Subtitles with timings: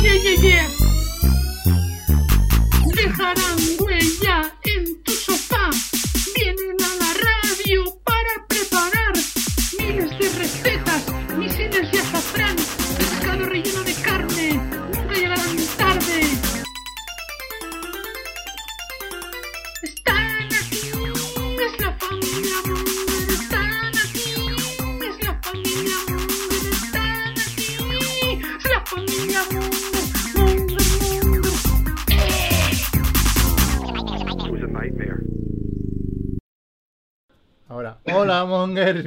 [0.00, 0.97] 谢谢，谢。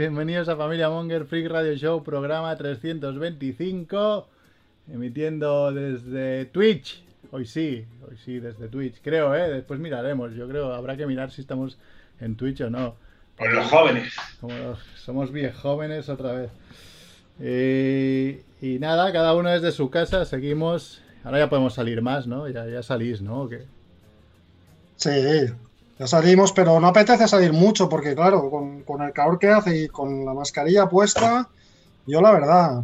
[0.01, 4.27] Bienvenidos a Familia Monger Freak Radio Show, programa 325,
[4.91, 7.03] emitiendo desde Twitch.
[7.29, 9.47] Hoy sí, hoy sí, desde Twitch, creo, ¿eh?
[9.51, 11.77] Después miraremos, yo creo, habrá que mirar si estamos
[12.19, 12.95] en Twitch o no.
[13.37, 14.11] Con los jóvenes.
[14.39, 16.49] Como los- somos bien jóvenes otra vez.
[17.39, 21.03] Eh, y nada, cada uno desde su casa, seguimos.
[21.23, 22.49] Ahora ya podemos salir más, ¿no?
[22.49, 23.41] Ya, ya salís, ¿no?
[23.43, 23.65] ¿O qué?
[24.95, 25.11] Sí,
[26.01, 29.83] ya salimos, pero no apetece salir mucho porque, claro, con, con el calor que hace
[29.83, 31.47] y con la mascarilla puesta,
[32.07, 32.83] yo la verdad,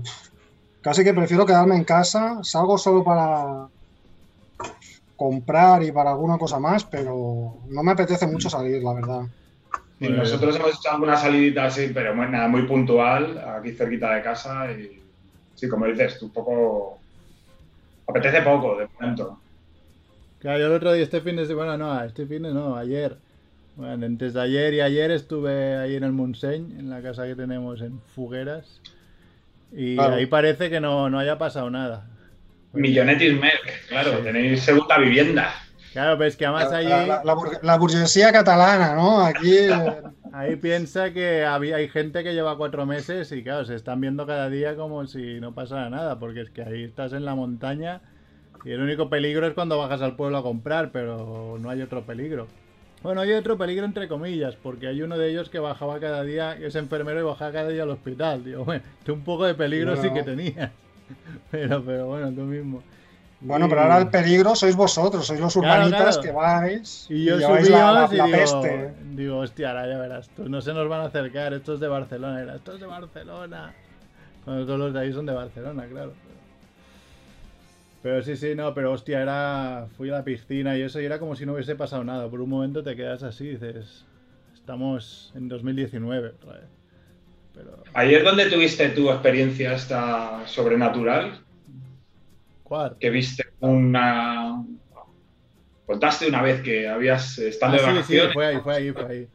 [0.82, 2.44] casi que prefiero quedarme en casa.
[2.44, 3.70] Salgo solo para
[5.16, 9.22] comprar y para alguna cosa más, pero no me apetece mucho salir, la verdad.
[10.00, 14.22] Y Bueno, nosotros hemos hecho alguna salidita así, pero nada, muy puntual, aquí cerquita de
[14.22, 14.72] casa.
[14.72, 15.02] Y
[15.56, 17.00] sí, como dices, tú un poco.
[18.08, 19.40] Apetece poco, de momento.
[20.40, 23.18] Claro, yo el otro día, este fin de semana, no, este fin de no, ayer.
[23.76, 27.36] Bueno, antes de ayer y ayer estuve ahí en el Montseny, en la casa que
[27.36, 28.82] tenemos en Fugueras.
[29.72, 30.16] Y Claro.
[30.16, 32.06] ahí parece que no, no haya pasado nada.
[32.74, 34.24] Millonetis Merck, claro, Sí.
[34.24, 35.54] tenéis segunda vivienda.
[35.94, 39.22] Claro, pero es que además La, allí, la- la bur- la burguesía catalana, ¿no?
[39.26, 40.02] Aquí, eh,
[40.32, 44.28] ahí piensa que había, hay gente que lleva cuatro meses y claro, se están viendo
[44.28, 48.02] cada día como si no pasara nada, porque es que ahí estás en la montaña
[48.68, 52.02] y el único peligro es cuando bajas al pueblo a comprar, pero no hay otro
[52.04, 52.48] peligro.
[53.04, 56.58] Bueno, hay otro peligro entre comillas, porque hay uno de ellos que bajaba cada día,
[56.58, 58.44] que es enfermero y bajaba cada día al hospital.
[58.44, 60.72] Digo, bueno, tú un poco de peligro sí que tenías.
[61.52, 62.84] Pero, pero bueno, tú mismo.
[63.40, 66.22] bueno, pero ahora el peligro sois vosotros, sois los urbanitas claro.
[66.22, 68.94] que vais Y yo subí la, la- y la digo, peste.
[69.14, 71.88] digo, hostia, ahora ya verás, tú, no se nos van a acercar, estos es de
[71.88, 73.74] Barcelona, era, estos es de Barcelona.
[74.44, 76.12] Cuando todos los de ahí son de Barcelona, claro.
[78.02, 81.20] Pero, sí, sí, no, pero hostia, era, fui a la piscina y eso y era
[81.20, 82.30] como si no hubiese pasado nada.
[82.30, 84.06] Por un momento te quedas así y dices,
[84.54, 86.70] estamos en 2019 otra vez.
[87.56, 91.40] Pero, Ayer, donde tuviste tu experiencia esta sobrenatural?
[92.64, 92.98] ¿cuál?
[93.00, 94.64] Que viste una.
[95.86, 98.92] Contaste una vez que habías estado Ah, de sí, sí, vacaciones, fue ahí, fue ahí,
[98.92, 99.28] fue ahí.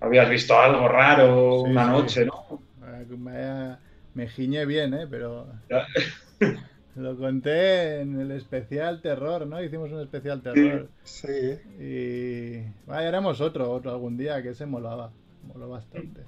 [0.00, 2.62] habías visto algo raro Sí, una noche, ¿no?
[2.80, 3.80] Vaya-
[4.14, 5.06] me giñé bien, ¿eh?
[5.10, 5.46] Pero...
[7.00, 9.62] Lo conté en el especial terror, ¿no?
[9.62, 10.88] Hicimos un especial terror.
[11.02, 11.28] Sí.
[11.80, 12.62] Y.
[12.86, 15.10] Vaya, haremos otro, otro algún día, que se molaba.
[15.44, 16.22] Moló bastante.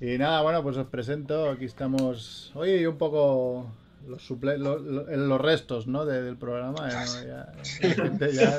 [0.00, 1.50] Y nada, bueno, pues os presento.
[1.50, 2.52] Aquí estamos.
[2.54, 3.66] Oye, y un poco.
[4.08, 6.04] Los, suple- lo- lo- los restos, ¿no?
[6.04, 6.88] de- del programa.
[6.88, 6.92] ¿eh?
[6.92, 8.26] ¿no?
[8.28, 8.56] Ya-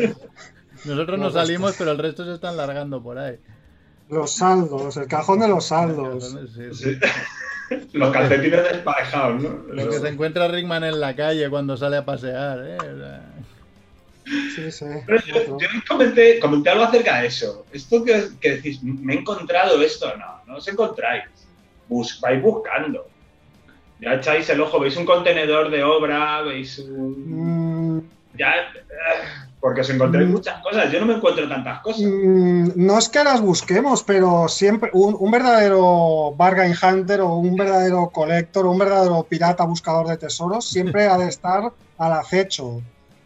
[0.85, 3.37] Nosotros no Los salimos, pero el resto se están largando por ahí.
[4.09, 6.31] Los saldos, el cajón de los saldos.
[6.53, 6.93] Sí, sí.
[6.93, 6.99] Sí.
[7.93, 9.49] Los calcetines desparejados, ¿no?
[9.73, 12.77] Lo que se encuentra Rickman en la calle cuando sale a pasear, ¿eh?
[12.77, 13.21] O sea,
[14.25, 14.85] Sí, sí.
[15.05, 17.65] Pero yo, yo comenté, comenté algo acerca de eso.
[17.73, 21.25] Esto que, que decís, me he encontrado esto, no, no os encontráis.
[21.89, 23.07] Bus, vais buscando.
[23.99, 27.15] Ya echáis el ojo, veis un contenedor de obra, veis un...
[27.27, 27.72] Mm,
[28.37, 30.31] Ya, eh, porque os encontráis Mm.
[30.31, 30.91] muchas cosas.
[30.91, 32.01] Yo no me encuentro tantas cosas.
[32.01, 37.55] mm, no es que las busquemos, pero siempre un, un verdadero bargain hunter o un
[37.55, 42.81] verdadero collector o un verdadero pirata buscador de tesoros siempre ha de estar al acecho.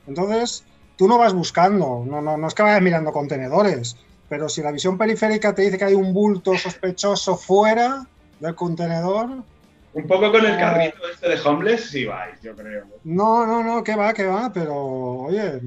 [0.06, 0.63] Entonces,
[0.97, 3.96] tú no vas buscando, no, no, no es que vayas mirando contenedores,
[4.29, 8.06] pero si la visión periférica te dice que hay un bulto sospechoso fuera
[8.40, 9.44] del contenedor,
[9.97, 10.58] Un poco con el Ah.
[10.59, 12.85] carrito este de Homeless, sí vais, yo creo.
[13.03, 15.59] No, no, no, que va, que va, pero oye,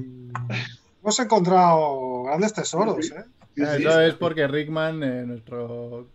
[1.01, 3.23] hemos encontrado grandes tesoros, ¿eh?
[3.55, 4.05] Sí, sí, Eso sí.
[4.07, 6.07] es porque Rickman, eh, nuestro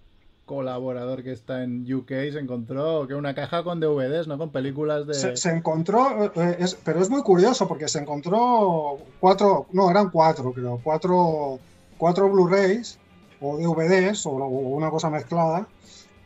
[0.46, 4.38] colaborador que está en UK, se encontró que una caja con DVDs, ¿no?
[4.38, 5.14] Con películas de...
[5.14, 10.08] Se, se encontró, eh, es- pero es muy curioso porque se encontró cuatro, no, eran
[10.10, 11.58] cuatro, creo, cuatro,
[11.98, 12.98] cuatro Blu-rays
[13.40, 14.46] o DVDs o, o
[14.76, 15.66] una cosa mezclada.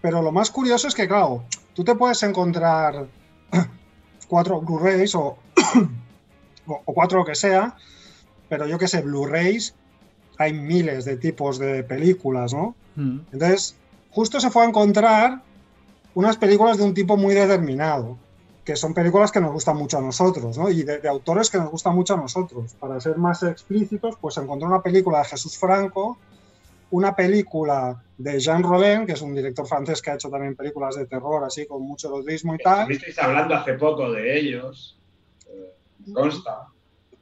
[0.03, 1.43] Pero lo más curioso es que, claro,
[1.75, 3.07] tú te puedes encontrar
[4.29, 5.39] cuatro Blu-rays o,
[6.67, 7.77] o, cuatro lo que sea,
[8.49, 9.75] pero yo que sé, Blu-rays,
[10.39, 12.75] hay miles de tipos de películas, ¿no?
[12.97, 13.21] Mm.
[13.33, 13.77] Entonces,
[14.11, 15.43] justo se fue a encontrar
[16.15, 18.19] unas películas de un tipo muy determinado.
[18.65, 20.71] que son películas que nos gustan mucho a nosotros, ¿no?
[20.71, 22.75] Y de, de, autores que nos gustan mucho a nosotros.
[22.79, 26.19] Para ser más explícitos, pues encontré una película de Jesús Franco,
[26.91, 30.97] una película de Jean Rollin, que es un director francés que ha hecho también películas
[30.97, 32.81] de terror, así con mucho erotismo y tal.
[32.81, 34.99] Estuvisteis hablando hace poco de ellos,
[35.49, 35.75] eh,
[36.13, 36.67] consta.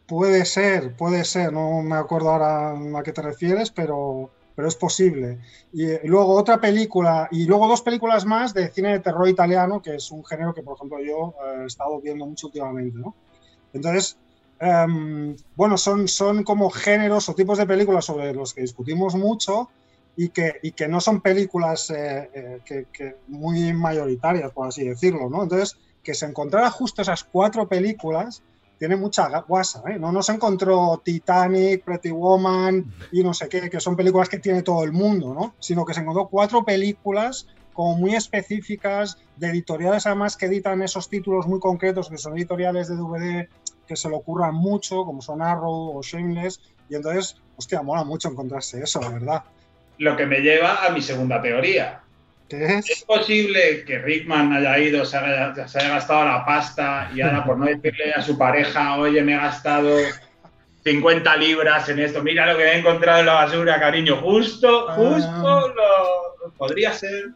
[0.07, 4.75] Puede ser, puede ser, no me acuerdo ahora a qué te refieres, pero, pero es
[4.75, 5.39] posible.
[5.73, 9.83] Y, y, luego otra película, y luego dos películas más de cine de terror italiano,
[9.83, 13.15] que es un género que, por ejemplo, yo eh, he estado viendo mucho últimamente, ¿no?
[13.75, 14.17] Entonces,
[14.61, 19.69] um, bueno, son, son como géneros o tipos de películas sobre los que discutimos mucho
[20.17, 24.89] y que, y que no son películas eh, eh, que, que muy mayoritarias, por así
[24.89, 25.45] decirlo, ¿no?
[25.45, 28.43] Entonces, que se encontrara justo esas cuatro películas
[28.79, 29.99] tiene mucha guasa, ¿eh?
[29.99, 34.39] No, no se encontró Titanic, Pretty Woman y no sé qué, que son películas que
[34.39, 35.55] tiene todo el mundo, ¿no?
[35.59, 41.09] Sino que se encontró cuatro películas como muy específicas, de editoriales además que editan esos
[41.09, 43.49] títulos muy concretos, que son editoriales de DVD
[43.89, 48.29] que se le ocurran mucho, como son Arrow o Shameless, y entonces, hostia, mola mucho
[48.29, 49.43] encontrarse eso, la verdad.
[49.99, 52.01] Lo que me lleva a mi segunda teoría.
[52.49, 52.89] ¿Qué es?
[52.89, 57.45] ¿Es posible que Rickman haya ido, se haya, se haya, gastado la pasta y ahora
[57.45, 59.99] por no decirle a su pareja, oye, me he gastado
[60.85, 65.67] 50 libras en esto, mira lo que he encontrado en la basura, cariño, justo, justo
[65.67, 67.31] uh, lo podría ser?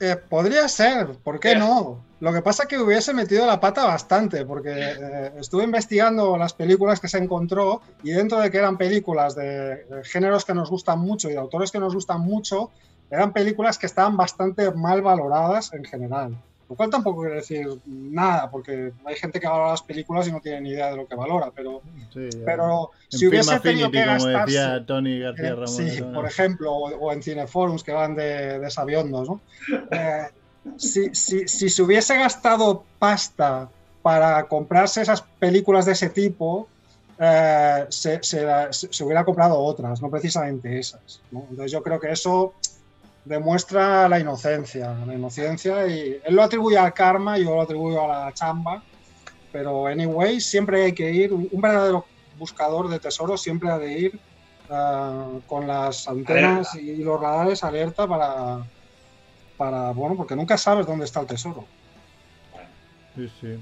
[0.00, 2.03] Eh, podría ser, ¿por qué no?
[2.20, 6.52] Lo que pasa es que hubiese metido la pata bastante, porque eh, estuve investigando las
[6.52, 10.70] películas que se encontró y dentro de que eran películas de, de géneros que nos
[10.70, 12.70] gustan mucho y de autores que nos gustan mucho,
[13.10, 16.36] eran películas que estaban bastante mal valoradas en general.
[16.68, 20.40] Lo cual tampoco quiere decir nada, porque hay gente que valora las películas y no
[20.40, 21.82] tiene ni idea de lo que valora, pero,
[22.12, 24.58] sí, pero si hubiese tenido que como gastarse...
[24.58, 25.68] decía Tony García Ramón.
[25.68, 29.40] Sí, por ejemplo, o, o, en cineforums que van de, de sabiondos, ¿no?
[29.90, 30.26] Eh,
[30.76, 33.68] si, si, si se hubiese gastado pasta
[34.02, 36.68] para comprarse esas películas de ese tipo,
[37.18, 41.20] eh, se, se, se, hubiera comprado otras, no precisamente esas.
[41.30, 41.46] ¿no?
[41.48, 42.54] Entonces yo creo que eso
[43.24, 48.26] demuestra la inocencia, la inocencia y él lo atribuye al karma, yo lo atribuyo a
[48.26, 48.82] la chamba,
[49.52, 52.04] pero anyway, siempre hay que ir, un verdadero
[52.38, 54.20] buscador de tesoros siempre ha de ir
[54.68, 58.66] uh, con las antenas y los radares alerta para,
[59.64, 61.64] para, bueno, porque nunca sabes dónde está el tesoro.
[63.14, 63.58] Sí, sí.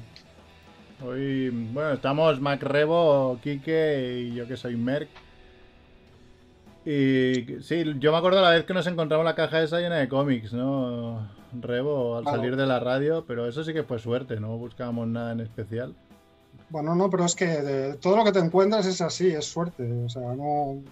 [1.06, 5.08] Hoy, bueno, estamos Mac Rebo, Quique y yo que soy Merck.
[6.84, 10.08] Y sí, yo me acuerdo la vez que nos encontramos la caja esa llena de
[10.08, 11.28] cómics, ¿no?
[11.52, 15.30] Rebo al salir de la radio, pero eso sí que fue suerte, no buscábamos nada
[15.30, 15.94] en especial.
[16.70, 19.88] Bueno, no, pero es que de, todo lo que te encuentras es así, es suerte,
[20.04, 20.82] o sea, no...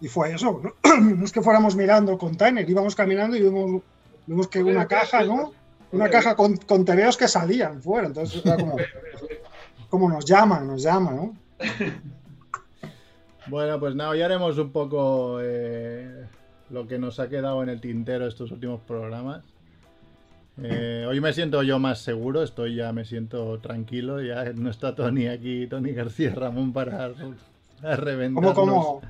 [0.00, 0.72] Y fue eso, ¿no?
[1.00, 3.82] no es que fuéramos mirando container, íbamos caminando y vimos,
[4.26, 5.52] vimos que una caja, ¿no?
[5.92, 8.76] Una caja con, con tebeos que salían fuera, entonces era como,
[9.88, 11.34] como nos llaman, nos llaman, ¿no?
[13.46, 16.24] Bueno, pues nada, hoy haremos un poco eh,
[16.68, 19.44] lo que nos ha quedado en el tintero estos últimos programas.
[20.62, 24.94] Eh, hoy me siento yo más seguro, estoy ya me siento tranquilo, ya no está
[24.94, 27.12] Tony aquí, Tony García Ramón para
[27.82, 28.54] reventar.
[28.54, 29.00] ¿Cómo, cómo,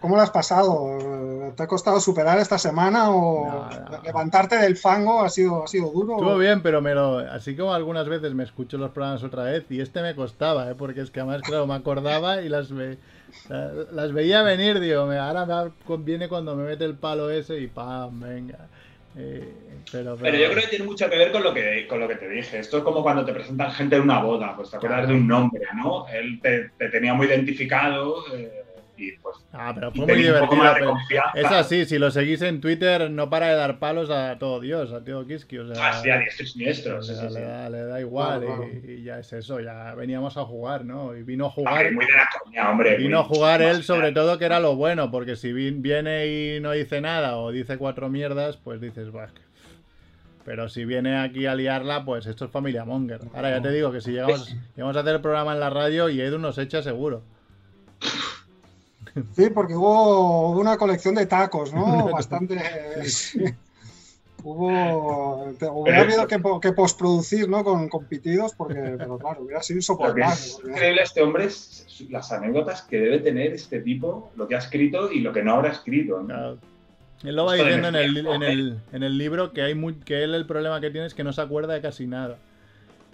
[0.00, 1.52] ¿Cómo lo has pasado?
[1.56, 4.02] ¿Te ha costado superar esta semana o no, no.
[4.02, 6.14] levantarte del fango ha sido, ha sido duro?
[6.14, 9.64] Estuvo bien, pero me lo, así como algunas veces me escucho los programas otra vez
[9.70, 10.74] y este me costaba, ¿eh?
[10.76, 12.96] porque es que además, claro, me acordaba y las, ve,
[13.90, 18.20] las veía venir, digo, ahora me conviene cuando me mete el palo ese y ¡pam!
[18.20, 18.68] Venga.
[19.16, 19.52] Eh,
[19.90, 20.30] pero, pero...
[20.30, 22.28] pero, yo creo que tiene mucho que ver con lo que, con lo que te
[22.28, 22.60] dije.
[22.60, 25.12] Esto es como cuando te presentan gente en una boda, pues te acuerdas claro.
[25.12, 26.06] de un nombre, ¿no?
[26.06, 28.22] Él te, te tenía muy identificado.
[28.32, 28.66] Eh
[28.98, 30.96] y pues ah, pero fue muy divertido.
[31.34, 34.92] Es así, si lo seguís en Twitter, no para de dar palos a todo Dios,
[34.92, 35.58] a todo Kiski.
[35.58, 37.02] O sea, ah, sí, a diestro y siniestro.
[37.02, 38.44] Sí, le, sí, da, le, da, igual.
[38.84, 41.16] Y, y, ya es eso, ya veníamos a jugar, ¿no?
[41.16, 41.92] Y vino a jugar.
[41.92, 42.96] Muy de la coña, hombre.
[42.96, 46.72] Vino a jugar él, sobre todo, que era lo bueno, porque si viene y no
[46.72, 49.28] dice nada o dice cuatro mierdas, pues dices, bah,
[50.48, 53.20] pero si viene aquí a liarla, pues esto es familia Monger.
[53.34, 56.08] Ahora ya te digo que si llegamos, llegamos a hacer el programa en la radio
[56.08, 57.22] y Edu nos echa seguro.
[59.34, 62.08] Sí, porque hubo una colección de tacos, ¿no?
[62.12, 62.58] Bastante.
[64.42, 65.44] hubo.
[65.72, 67.64] Hubiera habido que, que, postproducir, ¿no?
[67.64, 70.32] Con, con pitidos, porque, pero claro, hubiera sido insoportable.
[70.32, 74.58] Es increíble este hombre, es las anécdotas que debe tener este tipo, lo que ha
[74.58, 76.20] escrito y lo que no habrá escrito.
[76.20, 76.26] ¿no?
[76.26, 76.58] Claro.
[77.24, 80.22] Él lo va diciendo en el, en, el, en el libro que hay muy, que
[80.22, 82.38] él el problema que tiene es que no se acuerda de casi nada.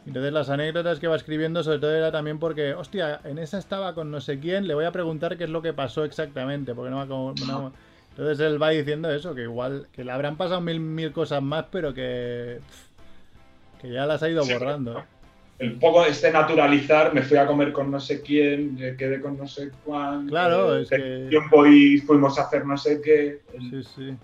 [0.07, 3.95] Entonces las anécdotas que va escribiendo sobre todo era también porque, hostia, en esa estaba
[3.95, 6.91] con no sé quién, le voy a preguntar qué es lo que pasó exactamente, porque
[6.91, 7.35] no va como...
[7.47, 7.73] No...
[8.11, 11.65] Entonces él va diciendo eso, que igual, que le habrán pasado mil, mil cosas más,
[11.73, 12.61] pero que...
[13.81, 15.01] Que ya las ha ido borrando.
[15.01, 15.03] ¿eh?
[15.59, 19.37] El poco este naturalizar, me fui a comer con no sé quién, me quedé con
[19.39, 20.29] no sé cuán.
[20.29, 23.41] Claro, eh, es que- tiempo y fuimos a hacer no sé qué.
[23.71, 24.17] Sí, sí.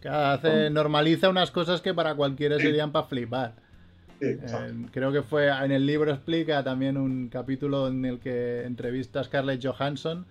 [0.00, 3.63] Que hace, normaliza unas cosas que para cualquiera serían para flipar.
[4.24, 4.38] Sí.
[4.56, 9.20] Eh, creo que fue en el libro explica también un capítulo en el que entrevista
[9.20, 10.26] a Scarlett Johansson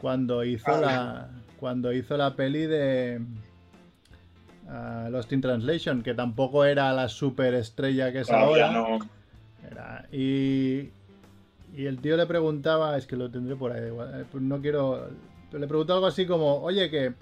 [0.00, 3.20] cuando hizo Ah, la cuando hizo la peli de
[4.68, 8.70] ah, Lost in Translation, que tampoco era la superestrella que es ahora.
[8.72, 8.98] no.
[9.70, 10.90] Era- y,
[11.76, 14.60] y el tío le preguntaba, es que lo tendré por ahí, igual, eh, pues no
[14.60, 15.08] quiero.
[15.50, 17.12] pero le preguntó algo así como, oye, que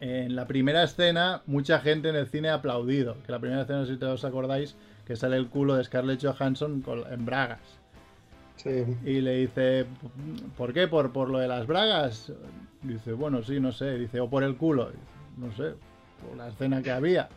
[0.00, 3.16] en la primera escena mucha gente en el cine ha aplaudido.
[3.24, 4.74] Que la primera escena, si te os acordáis,
[5.10, 7.58] que sale el culo de Scarlett Johansson con- en bragas.
[8.54, 8.84] Sí.
[9.04, 9.84] Y le dice,
[10.56, 10.86] ¿por qué?
[10.86, 12.32] ¿Por, por lo de las bragas?
[12.82, 13.98] Dice, bueno, sí, no sé.
[13.98, 14.86] Dice, o por el culo.
[14.92, 15.02] Dice,
[15.36, 15.74] no sé,
[16.24, 17.28] por la escena que había.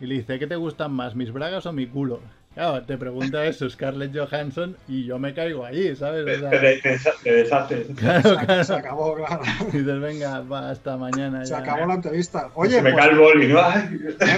[0.00, 2.18] Y le dice, ¿qué te gustan más, mis bragas o mi culo?
[2.52, 6.24] Claro, te pregunta eso Scarlett Johansson y yo me caigo ahí, ¿sabes?
[6.24, 7.86] Te, O sea, te- te desha- te deshaces.
[7.96, 8.64] claro, Se, claro.
[8.64, 9.42] se acabó, claro.
[9.72, 11.44] Dices, venga, va, hasta mañana.
[11.44, 11.58] Se ya".
[11.58, 12.40] acabó la entrevista.
[12.40, 13.60] Se Oye, me pues, cae el boli, ¿no?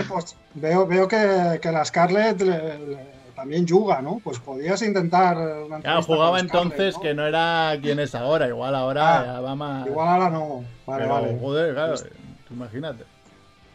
[0.08, 4.20] Pues, veo, veo que, que la Scarlett le- le- también yuga, ¿no?
[4.22, 5.36] Pues podías intentar.
[5.66, 7.00] una Claro, jugaba con Scarlett, entonces ¿no?
[7.00, 8.46] que no era quien es ahora.
[8.46, 9.86] Igual ahora Ah, ya va más.
[9.86, 10.64] Igual ahora no.
[10.86, 11.38] Vale, pero, vale.
[11.40, 12.06] joder, claro, Pues-
[12.46, 13.04] tú imagínate.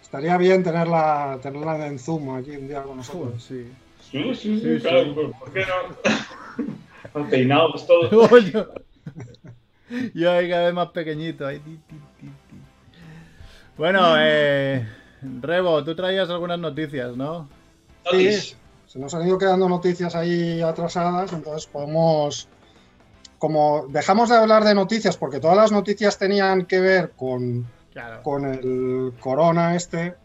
[0.04, 3.44] Estaría bien tenerla, tenerla en Zoom aquí un día con Joder, nosotros.
[3.44, 3.74] sí.
[4.12, 5.10] Sí, sí, sí, Sí, claro, sí.
[5.12, 6.66] ¿por- ¿por qué no?
[7.20, 8.10] Los peinados, todo.
[8.30, 8.68] Coño.
[10.14, 11.46] Yo ahí cada vez más pequeñito.
[11.48, 12.58] ahí, ti, ti, ti, ti.
[13.78, 14.88] Bueno, eh,
[15.42, 17.48] Rebo, tú traías algunas noticias, ¿no?
[18.12, 18.32] Sí,
[18.86, 22.48] se nos han ido quedando noticias ahí atrasadas, entonces podemos.
[23.40, 28.24] Como dejamos de hablar de noticias, porque todas las noticias tenían que ver con, Claro.
[28.24, 30.16] con el corona este,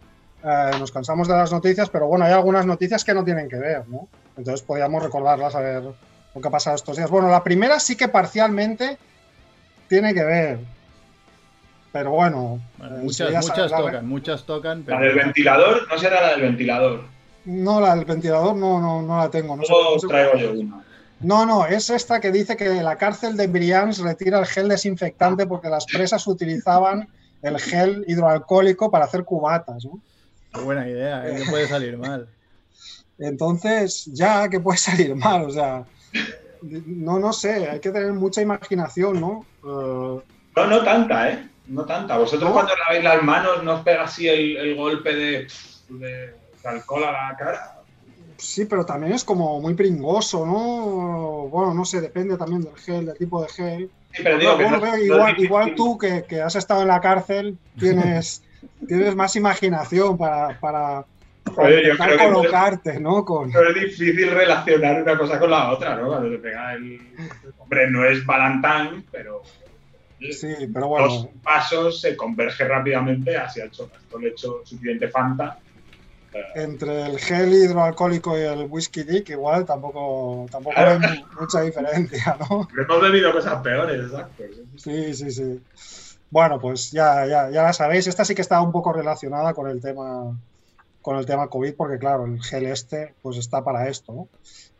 [0.44, 3.56] eh, nos cansamos de las noticias, pero bueno, hay algunas noticias que no tienen que
[3.56, 4.08] ver, ¿no?
[4.36, 7.10] Entonces podíamos recordarlas a ver lo que ha pasado estos días.
[7.10, 8.98] Bueno, la primera sí que parcialmente
[9.88, 10.58] tiene que ver,
[11.92, 12.58] pero bueno.
[12.78, 17.04] Bueno, eh, muchas, la- tocan, muchas tocan, La del ventilador, no será la del ventilador.
[17.44, 19.56] No, la del ventilador no, no, no la tengo.
[19.56, 20.82] No, no sé- traigo yo una.
[21.20, 25.46] no, no, es esta que dice que la cárcel de Brians retira el gel desinfectante
[25.46, 27.08] porque las presas utilizaban
[27.42, 30.00] el gel hidroalcohólico para hacer cubatas, ¿no?
[30.52, 31.36] Qué buena idea, ¿eh?
[31.36, 32.28] que puede salir mal.
[33.18, 35.86] Entonces, ya que puede salir mal, o sea,
[36.62, 39.48] no, no sé, hay que tener mucha imaginación, ¿no?
[39.64, 40.22] Eh,
[40.56, 41.48] No, no tanta, ¿eh?
[41.66, 42.18] No tanta.
[42.18, 42.54] Vosotros ¿No?
[42.54, 45.46] cuando lavéis las manos no os pega así el, el golpe de,
[45.88, 47.60] de, de alcohol a la cara.
[48.38, 51.48] sí, pero también es como muy pringoso, ¿no?
[51.48, 53.92] Bueno, no sé, depende también del gel, del tipo de gel.
[54.12, 57.00] Sí, pero digo que Bueno, no- igual, igual tú que, que has estado en la
[57.00, 58.42] cárcel tienes,
[58.86, 61.06] tienes más imaginación para, para,
[61.54, 63.02] para Oye, yo creo que no colocarte.
[63.24, 66.08] Con, No es difícil relacionar una cosa con la otra, ¿no?
[66.08, 67.14] Cuando te pega el.
[67.58, 69.42] Hombre, no es Valentine, pero.
[70.30, 73.96] sí, pero Dos bueno, pasos se converge rápidamente hacia el choca.
[73.98, 75.58] Esto le he hecho suficiente Fanta.
[76.54, 82.36] entre el gel hidroalcohólico y el whisky dick igual tampoco, tampoco hay mu- mucha diferencia,
[82.38, 82.68] ¿no?
[82.70, 84.42] Pero hemos bebido cosas peores, exacto.
[84.76, 85.60] Sí, sí, sí.
[86.32, 88.06] Bueno, pues ya, ya, ya la sabéis.
[88.06, 90.34] Esta sí que está un poco relacionada con el tema
[91.02, 94.28] con el tema COVID, porque claro, el gel este pues está para esto, ¿no?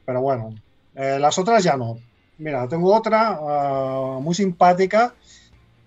[0.07, 0.55] Pero bueno,
[0.95, 1.99] eh, las otras ya no.
[2.39, 5.15] Mira, tengo otra ah, muy simpática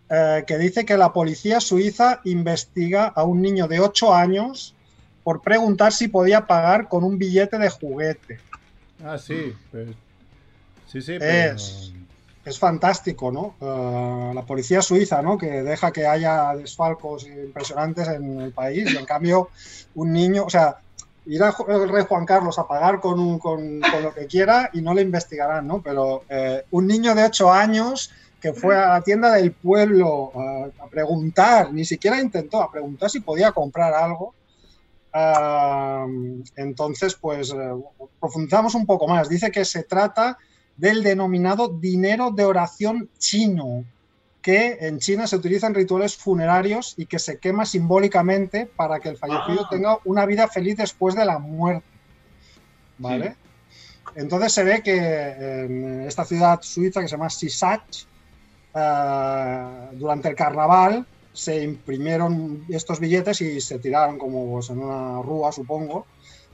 [0.08, 4.76] eh, que dice que la policía suiza investiga a un niño de 8 años
[5.24, 8.40] por preguntar si podía pagar con un billete de juguete.
[9.04, 9.88] Ah, sí, pues,
[10.86, 11.56] sí, sí, pero...
[11.56, 11.95] Es-
[12.46, 13.56] es fantástico, ¿no?
[13.60, 15.38] Eh, la policía suiza, ¿no?
[15.38, 18.94] Que deja que haya desfalcos impresionantes en el país.
[18.94, 19.50] Y en cambio,
[19.96, 20.78] un niño, o sea,
[21.26, 25.66] irá el rey Juan Carlos a pagar con, lo que quiera y no le investigarán,
[25.66, 25.82] ¿no?
[25.82, 30.72] Pero eh, un niño de 8 años que fue a la tienda del pueblo eh,
[30.80, 34.36] a preguntar, ni siquiera intentó, a preguntar si podía comprar algo.
[35.12, 36.06] Ah,
[36.58, 37.56] entonces, pues
[38.20, 39.30] profundizamos un poco más.
[39.30, 40.38] Dice que se trata
[40.78, 43.86] del denominado dinero de oración chino,
[44.42, 49.10] que en China se utiliza en rituales funerarios y que se quema simbólicamente para que
[49.10, 49.68] el fallecido Ah.
[49.72, 51.88] tenga una vida feliz después de la muerte.
[52.98, 53.36] ¿Vale?
[54.16, 58.06] Entonces se ve que en esta ciudad suiza que se llama Sisach,
[58.76, 65.22] eh, durante el carnaval se imprimieron estos billetes y se tiraron como pues, en una
[65.22, 66.06] rúa, supongo.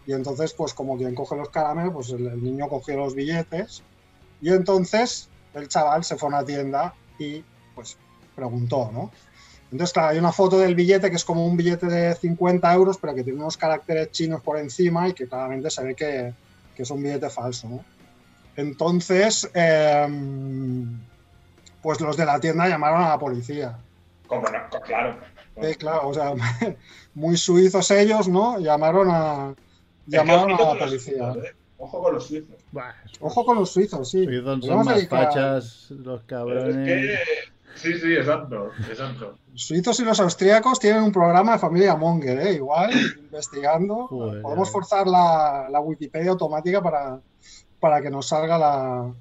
[0.07, 3.83] Y entonces, pues como quien coge los caramelos, pues el, el niño cogió los billetes
[4.41, 7.43] y entonces el chaval se fue a una tienda y
[7.75, 7.97] pues
[8.35, 9.11] preguntó, ¿no?
[9.71, 12.97] Entonces, claro, hay una foto del billete que es como un billete de 50 euros,
[12.97, 16.33] pero que tiene unos caracteres chinos por encima y que claramente se ve que,
[16.75, 17.69] que es un billete falso.
[17.69, 17.85] ¿no?
[18.57, 20.07] Entonces, eh,
[21.81, 23.77] pues los de la tienda llamaron a la policía.
[24.27, 25.17] Como no, claro.
[25.57, 26.33] Eh, claro, o sea,
[27.13, 28.59] muy suizos ellos, ¿no?
[28.59, 29.53] Llamaron a,
[30.05, 31.33] llamaron a la policía.
[31.83, 32.55] Ojo con los suizos.
[33.19, 34.23] Ojo con los suizos, sí.
[34.25, 36.75] suizos son más dedicar- fachas, los Es cabrones.
[36.87, 37.15] que.
[37.75, 38.69] Sí, sí, exacto.
[38.89, 39.35] Exacto.
[39.51, 42.53] Los suizos y los austríacos tienen un programa de familia Monger, ¿eh?
[42.53, 44.07] igual, investigando.
[44.07, 47.19] Joder, Podemos forzar la, la Wikipedia automática para,
[47.79, 49.11] para que nos salga la,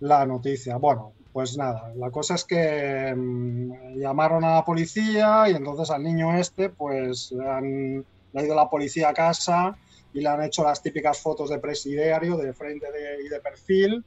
[0.00, 0.76] la noticia.
[0.76, 6.02] Bueno, pues nada, la cosa es que mm, llamaron a la policía y entonces al
[6.02, 9.76] niño este, pues le, han, le ha ido la policía a casa
[10.12, 14.04] y le han hecho las típicas fotos de presidiario, de frente de- y de perfil.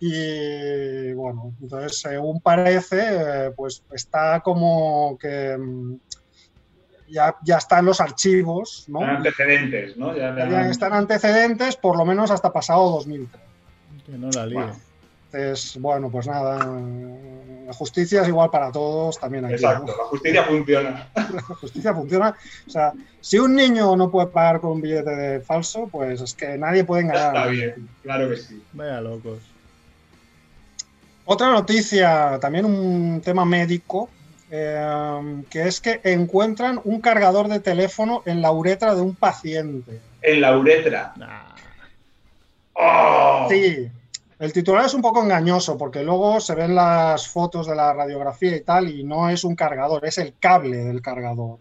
[0.00, 5.94] Y bueno, entonces según parece, eh, pues está como que mm,
[7.08, 9.02] ya, ya están los archivos, ¿no?
[9.02, 10.16] Eran antecedentes, ¿no?
[10.16, 13.42] Ya Ya están antecedentes por lo menos hasta pasado 2003.
[14.06, 14.54] Que no la líe.
[14.54, 14.76] Bueno.
[15.30, 16.56] Entonces, bueno, pues nada,
[17.66, 19.54] la justicia es igual para todos también aquí.
[19.54, 19.96] Exacto, ¿no?
[19.98, 21.10] la justicia funciona.
[21.14, 22.34] La justicia funciona.
[22.66, 22.92] O sea,
[23.28, 26.82] si un niño no puede pagar con un billete de falso, pues es que nadie
[26.84, 27.36] puede engañar.
[27.36, 28.62] a está bien, claro que sí.
[28.72, 29.40] Vaya locos.
[31.26, 34.08] Otra noticia, también un tema médico,
[34.50, 40.00] eh, que es que encuentran un cargador de teléfono en la uretra de un paciente.
[40.22, 41.12] En la uretra.
[41.16, 41.54] Nah.
[42.72, 43.46] ¡Oh!
[43.50, 43.90] Sí,
[44.38, 48.56] el titular es un poco engañoso porque luego se ven las fotos de la radiografía
[48.56, 51.58] y tal y no es un cargador, es el cable del cargador.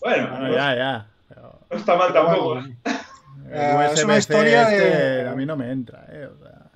[0.00, 1.06] Bueno, Bueno, no, ya, ya.
[1.28, 2.54] Pero no está mal tampoco.
[2.54, 2.76] Bueno, ¿eh?
[3.50, 6.26] Eh, es una historia este de- a mí no me entra, eh.
[6.26, 6.70] O sea,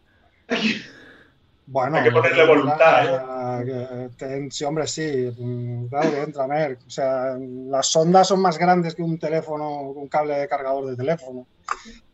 [1.66, 3.58] bueno, Hay que ponerle voluntad,
[4.16, 6.80] te- sí, hombre, sí, claro que entra, Merck.
[6.86, 10.96] O sea, las sondas son más grandes que un teléfono, un cable de cargador de
[10.96, 11.46] teléfono.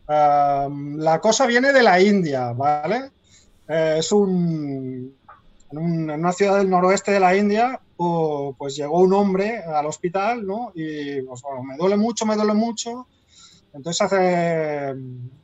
[0.06, 3.10] Ah, la cosa viene de la India, ¿vale?
[3.68, 5.16] Eh, es un
[5.70, 9.86] en, un- en una ciudad del noroeste de la India, pues llegó un hombre al
[9.86, 10.70] hospital, ¿no?
[10.74, 13.08] Y pues bueno, me duele mucho, me duele mucho.
[13.72, 14.94] Entonces se hace,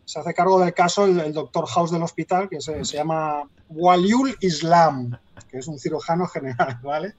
[0.05, 3.43] se hace cargo del caso el, el doctor House del hospital, que se, se llama
[3.69, 5.19] Waliul Islam,
[5.51, 7.14] que es un cirujano general, ¿vale?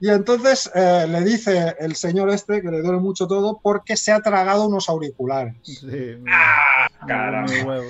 [0.00, 4.12] Y entonces eh, le dice el señor este que le duele mucho todo porque se
[4.12, 5.54] ha tragado unos auriculares.
[5.62, 6.16] sí.
[6.26, 7.82] ¡Ah, muy caramba!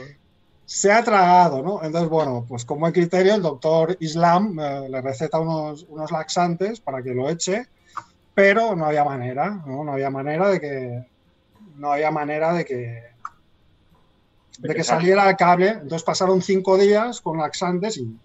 [0.73, 1.83] Se ha tragado, ¿no?
[1.83, 6.79] Entonces, bueno, pues como hay criterio, el doctor Islam eh, le receta unos, unos laxantes
[6.79, 7.67] para que lo eche,
[8.35, 9.83] pero no había manera, ¿no?
[9.83, 11.07] No había manera de que.
[11.75, 13.03] No había manera de que.
[14.59, 15.71] De que saliera el cable.
[15.71, 18.17] Entonces pasaron cinco días con laxantes y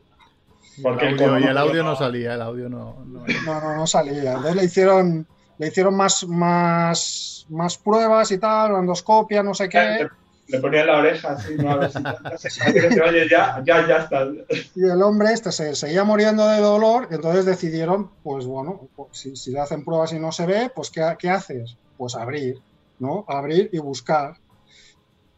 [0.83, 3.03] Porque el audio, y el coronavirus audio no no- salía, el audio no.
[3.07, 4.33] no- no, no, no salía.
[4.33, 5.25] Entonces le hicieron,
[5.57, 10.07] le hicieron más, más, más pruebas y tal, endoscopia, no sé qué.
[10.47, 11.71] Le, ponía en la oreja así, ¿no?
[11.71, 14.27] A ver si ya se, oye ya, ya, ya está.
[14.75, 19.35] Y el hombre este se seguía muriendo de dolor, entonces decidieron, pues bueno, pues, si,
[19.35, 21.77] si le hacen pruebas y no se ve, pues ¿qué, qué haces?
[21.97, 22.61] Pues abrir,
[22.99, 23.25] ¿no?
[23.27, 24.35] Abrir y buscar.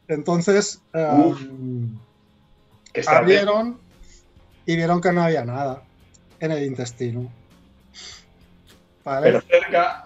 [0.07, 0.81] Entonces.
[2.93, 3.79] Que está abrieron
[4.65, 5.83] y vieron que no había nada
[6.39, 7.31] en el intestino.
[9.03, 9.27] ¿Vale?
[9.27, 10.03] pero cerca.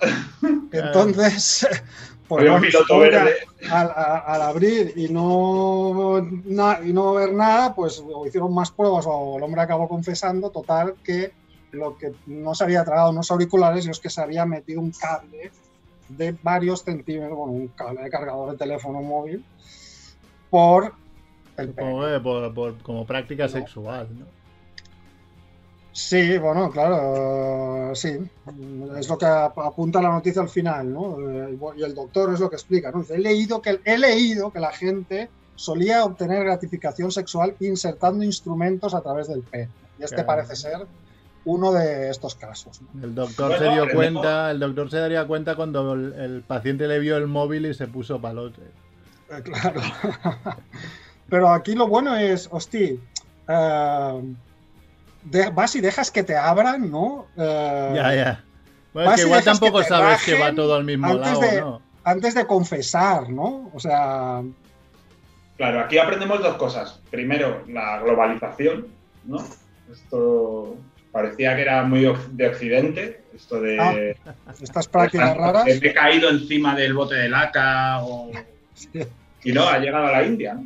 [0.71, 1.67] Entonces,
[2.37, 3.33] pues un piloto verde.
[3.69, 9.37] al, abrir y no, na- y no ver nada, pues o hicieron más pruebas o
[9.37, 11.33] el hombre acabó confesando, total, que
[11.71, 14.91] lo que no se había tragado unos auriculares y es que se había metido un
[14.91, 15.51] cable
[16.09, 19.45] de varios centímetros, bueno, un cable de cargador de teléfono móvil,
[20.49, 20.93] por
[21.57, 23.49] el que por, por- como práctica No.
[23.49, 24.25] sexual, ¿no?
[25.93, 28.17] Sí, bueno, claro, sí.
[28.97, 31.17] Es lo que ap- apunta la noticia al final, ¿no?
[31.29, 33.01] Eh, Y el doctor es lo que explica, ¿no?
[33.01, 38.93] Dice, he leído que, he leído que la gente solía obtener gratificación sexual insertando instrumentos
[38.93, 39.69] a través del pene.
[39.97, 40.27] Y este Claro.
[40.27, 40.87] parece ser
[41.43, 42.79] uno de estos casos.
[42.81, 43.03] ¿no?
[43.03, 46.87] El doctor Bueno, se dio cuenta, el doctor se daría cuenta cuando el, el paciente
[46.87, 48.61] le vio el móvil y se puso palote.
[49.29, 49.81] Eh, Claro.
[51.29, 52.99] Pero aquí lo bueno es, hosti,
[53.47, 54.21] eh,
[55.23, 57.27] de- vas y dejas que te abran, ¿no?
[57.37, 58.43] Eh, Ya, ya.
[58.93, 61.41] Bueno, vas es que igual que tampoco sabes que va todo al mismo antes lado,
[61.41, 61.81] de- ¿no?
[62.03, 63.69] Antes de confesar, ¿no?
[63.73, 64.41] O sea,
[65.57, 66.99] Claro, aquí aprendemos dos cosas.
[67.11, 68.87] Primero, la globalización,
[69.25, 69.37] ¿no?
[69.91, 70.75] Esto
[71.11, 73.77] parecía que era muy de Occidente, esto de...
[73.79, 73.93] Ah,
[74.59, 75.67] estas prácticas raras.
[75.67, 78.31] He caído encima del bote de laca o...
[79.43, 80.63] Y no, ha llegado a la India, ¿no?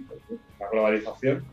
[0.60, 1.44] la globalización.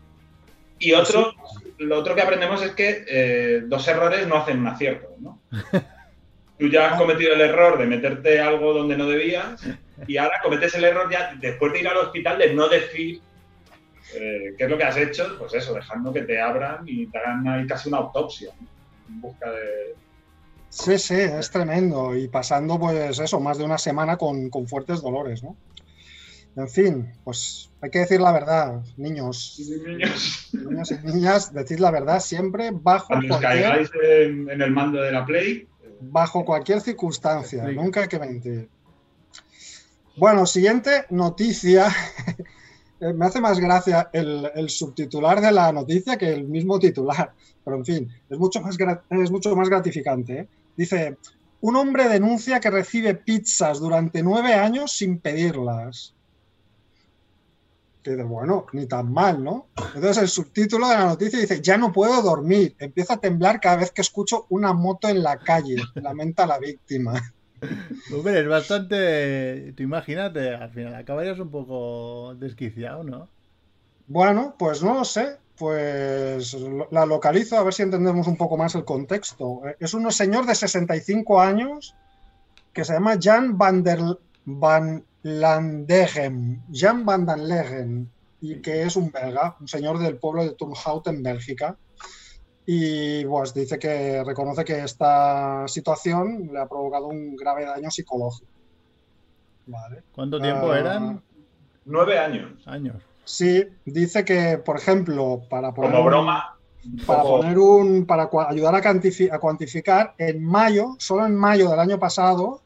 [0.82, 1.32] Y otro,
[1.78, 5.40] lo otro que aprendemos es que eh, dos errores no hacen un acierto, ¿no?
[6.58, 9.64] Tú ya has cometido el error de meterte algo donde no debías
[10.08, 13.20] y ahora cometes el error ya después de ir al hospital de no decir
[14.14, 17.18] eh, qué es lo que has hecho, pues eso, dejando que te abran y te
[17.18, 18.68] hagan ahí casi una autopsia ¿no?
[19.08, 19.94] en busca de...
[20.68, 22.16] Sí, sí, es tremendo.
[22.16, 25.56] Y pasando, pues eso, más de una semana con, con fuertes dolores, ¿no?
[26.56, 29.56] En fin, pues hay que decir la verdad, niños.
[29.58, 34.62] Niños, Niños y niñas, decid la verdad siempre bajo cuando os cualquier, caigáis en, en
[34.62, 35.68] el mando de la Play,
[36.00, 37.66] bajo cualquier circunstancia.
[37.66, 37.74] Sí.
[37.74, 38.68] Nunca hay que mentir.
[40.16, 41.88] Bueno, siguiente noticia.
[43.04, 47.32] Eh, Me hace más gracia el, el subtitular de la noticia que el mismo titular.
[47.64, 48.78] Pero en fin, es mucho más,
[49.10, 50.38] es mucho más gratificante.
[50.38, 50.48] ¿eh?
[50.76, 51.16] Dice,
[51.62, 56.14] un hombre denuncia que recibe pizzas durante nueve años sin pedirlas.
[58.04, 59.68] Dices, bueno, ni tan mal, ¿no?
[59.94, 63.76] Entonces el subtítulo de la noticia dice, ya no puedo dormir, empiezo a temblar cada
[63.76, 67.20] vez que escucho una moto en la calle, lamenta la víctima.
[68.12, 69.72] Hombre, es bastante.
[69.76, 73.28] Tú imagínate, al final acabarías un poco desquiciado, ¿no?
[74.08, 75.36] Bueno, pues no lo sé.
[75.56, 76.56] Pues
[76.90, 79.60] la localizo a ver si entendemos un poco más el contexto.
[79.68, 81.94] Eh, Es un señor de 65 años
[82.72, 84.00] que se llama Jan van der
[84.44, 86.62] van Landegem.
[86.72, 88.08] Jan van den Legem.
[88.40, 91.76] Y que es un belga, un señor del pueblo de Turnhout en Bélgica.
[92.66, 98.50] Y pues dice que reconoce que esta situación le ha provocado un grave daño psicológico.
[99.66, 100.02] Vale.
[100.12, 101.22] ¿Cuánto tiempo Ah, eran?
[101.84, 102.66] nueve años.
[102.66, 102.96] Años.
[103.24, 106.58] Sí, dice que, por ejemplo, para poner, Como un- broma,
[107.06, 108.78] para poner un, para ayudar a,
[109.34, 112.60] a cuantificar, en mayo, solo en mayo del año pasado,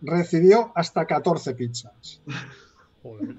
[0.00, 2.20] recibió hasta 14 pizzas.
[3.02, 3.34] Joder.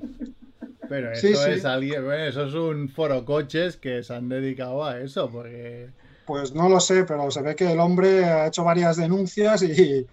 [0.90, 1.52] Pero eso sí.
[1.52, 5.90] es alguien, bueno, eso es un foro coches que se han dedicado a eso, porque
[6.26, 10.08] Pues no lo sé, pero se ve que el hombre ha hecho varias denuncias y,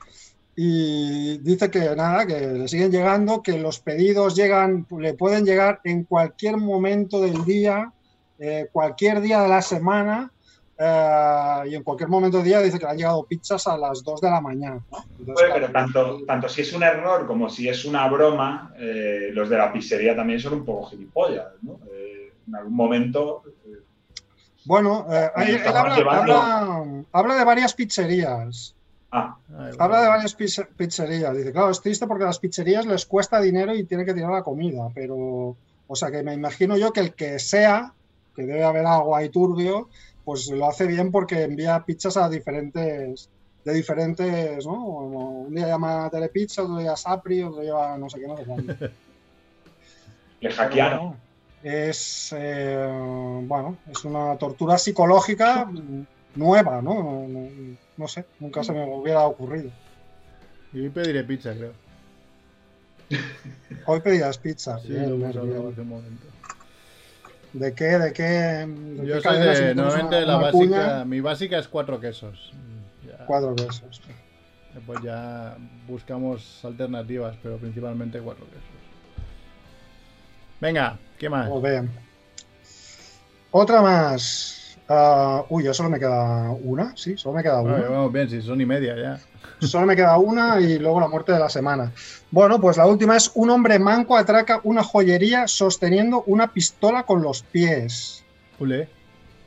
[0.56, 5.80] y dice que nada, que le siguen llegando, que los pedidos llegan, le pueden llegar
[5.84, 7.92] en cualquier momento del día,
[8.38, 10.32] eh, cualquier día de la semana,
[10.76, 14.02] eh, y en cualquier momento del día dice que le han llegado pizzas a las
[14.02, 14.84] 2 de la mañana.
[14.90, 14.98] ¿no?
[15.18, 18.72] Entonces, Oye, pero claro, tanto, tanto si es un error como si es una broma,
[18.78, 21.78] eh, los de la pizzería también son un poco gilipollas, ¿no?
[21.92, 23.42] Eh, en algún momento.
[23.66, 23.78] eh,
[24.66, 28.74] Bueno, eh, él habla, llevando- habla- habla de varias pizzerías.
[29.12, 29.36] ah,
[29.78, 30.02] Habla bueno.
[30.02, 31.36] de varias pizze- pizzerías.
[31.36, 34.30] Dice, claro, es triste porque a las pizzerías les cuesta dinero y tienen que tirar
[34.32, 35.56] la comida, pero,
[35.86, 37.94] o sea, que me imagino yo que el que sea,
[38.34, 39.88] que debe haber algo ahí turbio,
[40.24, 43.28] pues lo hace bien porque envía pizzas a diferentes,
[43.64, 44.84] de diferentes, ¿no?
[45.46, 48.74] Un día llama Telepizza, otro día Sapri, otro día no sé qué, no sé cuándo.
[50.40, 50.98] le hackearon.
[50.98, 51.20] Bueno,
[51.62, 52.88] es, eh,
[53.44, 55.66] bueno, es una tortura psicológica
[56.34, 56.94] nueva, ¿no?
[57.02, 59.70] No, no- no sé, nunca se me hubiera ocurrido.
[60.72, 61.72] Y pediré pizza, creo.
[63.86, 64.78] Hoy pedías pizza.
[64.80, 65.72] Sí, bien, lo bien, hemos hablado bien.
[65.72, 66.26] hace un momento.
[67.54, 67.84] ¿De qué?
[67.98, 68.22] ¿De qué?
[68.22, 72.00] de Yo qué soy de, normalmente una- la una básica, cuña, mi básica es cuatro
[72.00, 72.52] quesos.
[72.52, 74.00] Mm, Ya, Cuatro besos.
[74.74, 78.64] Después ya buscamos alternativas, pero principalmente cuatro quesos.
[80.60, 81.48] Venga, ¿qué más?
[81.48, 81.90] Muy bien.
[83.52, 84.63] Otra más.
[84.88, 87.72] Ah, uy, ya solo me queda una, sí, solo me queda una.
[87.78, 89.18] Bueno, vamos bien, si son y media ya.
[89.66, 91.90] Solo me queda una y luego la muerte de la semana.
[92.30, 97.22] Bueno, pues la última es un hombre manco atraca una joyería sosteniendo una pistola con
[97.22, 98.24] los pies.
[98.58, 98.88] Ule.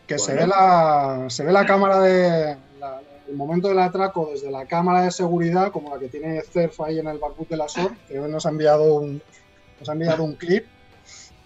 [0.08, 2.58] Que se, ve la, se ve la cámara de...
[2.80, 6.80] la- el momento del atraco desde la cámara de seguridad, como la que tiene Cerf
[6.80, 9.22] ahí en el barbut de la SOR, que hoy nos ha enviado un,
[9.82, 10.66] nos ha enviado un clip.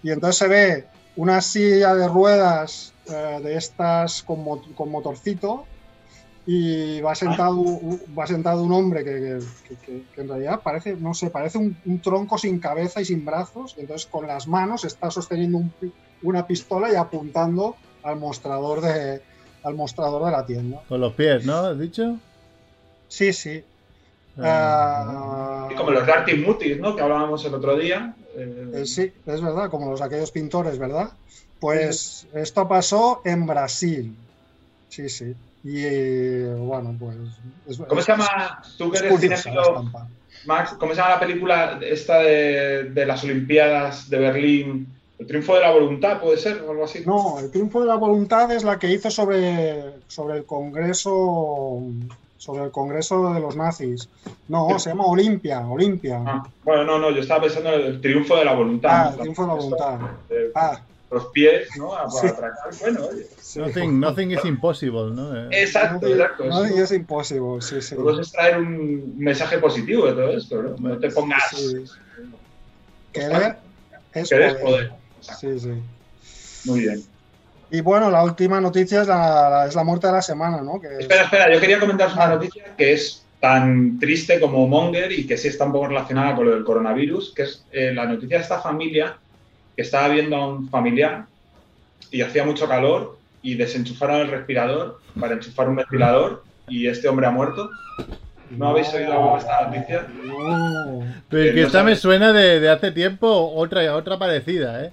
[0.04, 5.66] Y entonces se ve una silla de ruedas eh, de estas con, con motorcito
[6.44, 9.38] y va sentado, un- va sentado un hombre que, que-
[9.68, 13.04] que- que- que en realidad parece, no sé, parece un, un tronco sin cabeza y
[13.04, 13.74] sin brazos.
[13.76, 15.74] Y entonces con las manos está sosteniendo un
[16.24, 19.22] una pistola y apuntando al mostrador de,
[19.64, 20.84] al mostrador de la tienda.
[20.86, 21.54] Con los pies, ¿no?
[21.54, 22.20] ¿Has dicho?
[23.08, 23.64] Sí, sí.
[24.38, 26.94] Ah, Ah, Y como los Darty Mutis, ¿no?
[26.94, 28.16] Que hablábamos el otro día.
[28.36, 31.08] eh, Eh, sí, es verdad, como los aquellos pintores, ¿verdad?
[31.62, 34.16] Pues esto pasó en Brasil.
[34.88, 35.32] Sí, sí.
[35.62, 37.16] Y eh, bueno, pues.
[37.68, 38.60] es- ¿Cómo se llama?
[38.76, 39.84] Tú que es eres cinéfilo.
[40.44, 44.88] Max, ¿cómo se llama la película esta de, de las Olimpiadas de Berlín?
[45.20, 46.62] El triunfo de la voluntad, ¿puede ser?
[46.62, 47.04] O algo así.
[47.06, 51.80] No, el triunfo de la voluntad es la que hizo sobre, sobre el Congreso
[52.38, 54.08] sobre el Congreso de los nazis.
[54.48, 56.20] No, se llama Olimpia, Olimpia.
[56.26, 58.90] Ah, bueno, no, no, yo estaba pensando en el triunfo de la voluntad.
[58.92, 59.98] Ah, el triunfo de la voluntad.
[60.56, 60.80] Ah,
[61.12, 61.94] los pies, ¿no?
[61.94, 62.26] A, Sí.
[62.26, 62.70] atracar.
[62.80, 63.26] Bueno, oye.
[63.40, 63.58] Sí.
[63.58, 65.36] Nothing, nothing is impossible, ¿no?
[65.50, 66.44] Eh, Exacto, exacto.
[66.46, 66.76] No, eso.
[66.76, 67.94] y es imposible, sí, sí.
[67.96, 70.76] Todo es extraer un mensaje positivo de todo esto, ¿no?
[70.78, 71.50] No te pongas.
[71.50, 71.84] Sí.
[73.12, 73.56] Querer
[74.14, 74.88] es Querer es poder.
[74.88, 74.92] poder.
[75.38, 76.68] Sí, sí.
[76.70, 77.02] Muy bien.
[77.70, 80.80] Y bueno, la última noticia es la, la- es la muerte de la semana, ¿no?
[80.80, 85.10] Que es- Espera, espera, yo quería comentaros una noticia que es tan triste como Monger
[85.10, 88.04] y que sí está un poco relacionada con lo del coronavirus, que es eh, la
[88.06, 89.16] noticia de esta familia
[89.76, 91.26] que estaba viendo a un familiar
[92.10, 97.26] y hacía mucho calor y desenchufaron el respirador para enchufar un ventilador y este hombre
[97.26, 97.70] ha muerto.
[98.50, 100.06] ¿No habéis oído esta noticia?
[100.24, 101.04] No.
[101.28, 104.92] Pero es que no esta me suena de, de hace tiempo, otra, otra parecida, ¿eh?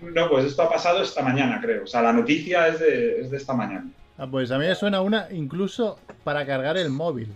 [0.00, 1.84] No, pues esto ha pasado esta mañana, creo.
[1.84, 3.86] O sea, la noticia es de, es de esta mañana.
[4.16, 7.34] Ah, pues a mí me suena una incluso para cargar el móvil.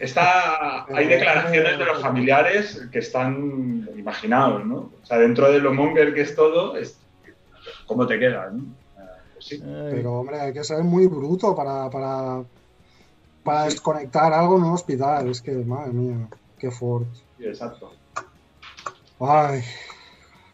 [0.00, 4.76] Está, hay declaraciones de los familiares que están imaginados, ¿no?
[4.76, 6.98] O sea, dentro de lo monger que es todo, es,
[7.86, 8.52] ¿cómo te quedas?
[8.54, 8.64] ¿no?
[9.34, 9.62] Pues sí.
[9.62, 12.42] Pero, hombre, hay que ser muy bruto para, para,
[13.42, 15.28] para desconectar algo en un hospital.
[15.28, 17.20] Es que, madre mía, qué fuerte.
[17.36, 17.92] Sí, exacto.
[19.20, 19.62] Ay,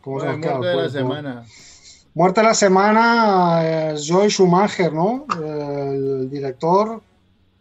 [0.01, 1.45] cómo se bueno, nos queda el muerte de la semana.
[2.14, 5.25] Muerte de la semana es Joy Schumacher, ¿no?
[5.40, 7.01] El director.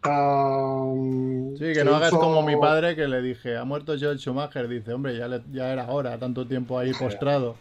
[0.06, 4.18] Um, Sí, que no hagas hizo- como mi padre que le dije, ha muerto George
[4.20, 4.68] Schumacher.
[4.68, 7.56] Dice, hombre, ya, le- ya era hora, tanto tiempo ahí postrado.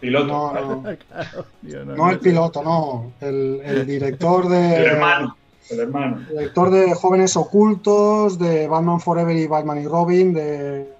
[0.00, 0.26] Piloto.
[0.26, 3.12] No, no, Claro, tío, no el piloto, no.
[3.20, 4.76] El, el director de.
[4.76, 5.36] El hermano.
[5.70, 6.20] El hermano.
[6.30, 10.92] Director de Jóvenes Ocultos, de Batman Forever y Batman y Robin, de.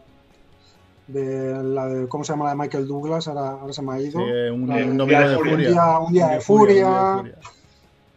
[1.07, 2.09] de la de.
[2.09, 3.29] ¿Cómo se llama la de Michael Douglas?
[3.29, 4.19] Ahora, ahora se me ha ido.
[4.19, 5.53] Sí, eh, un, un de- domingo Día de de furia.
[5.55, 5.69] furia.
[5.69, 6.75] Un día- un día de un furia.
[6.75, 7.35] día de furia.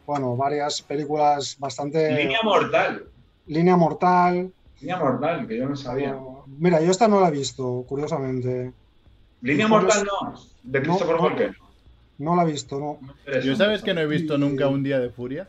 [0.10, 2.12] Bueno, varias películas bastante.
[2.12, 3.06] Línea mortal.
[3.46, 4.52] Línea Mortal.
[4.82, 6.18] Línea mortal, que yo no sabía.
[6.48, 8.74] Mira, yo esta no la he visto, curiosamente.
[9.44, 10.34] Línea mortal no.
[10.64, 11.22] De Christopher no.
[11.22, 11.56] Walken.
[12.18, 12.98] No la he visto, no.
[13.44, 15.48] Yo sabes que no he visto nunca un día de furia.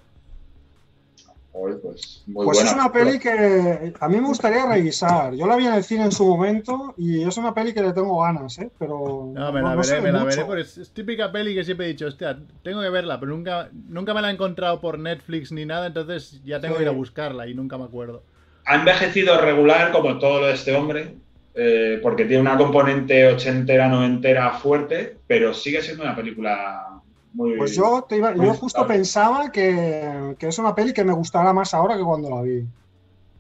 [1.53, 2.71] Pues muy Pues buena.
[2.71, 5.35] es una peli que a mí me gustaría revisar.
[5.35, 7.93] Yo la vi en el cine en su momento y es una peli que le
[7.93, 8.71] tengo ganas, ¿eh?
[8.79, 10.27] Pero No, me la no veré, sé me la mucho.
[10.27, 13.33] veré, porque es, es típica peli que siempre he dicho, hostia, tengo que verla, pero
[13.33, 16.89] nunca, nunca me la he encontrado por Netflix ni nada, entonces ya tengo que ir
[16.89, 18.23] a buscarla y nunca me acuerdo.
[18.67, 21.17] Ha envejecido regular, como todo lo de este hombre,
[21.55, 26.87] eh, porque tiene una componente ochentera, noventera fuerte, pero sigue siendo una película
[27.33, 27.57] muy.
[27.57, 28.95] Pues yo, te iba- yo justo disfrutable.
[28.95, 32.65] pensaba que, que es una peli que me gustará más ahora que cuando la vi.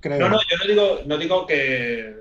[0.01, 0.19] Creo.
[0.19, 2.19] No, no, yo no digo, no digo que.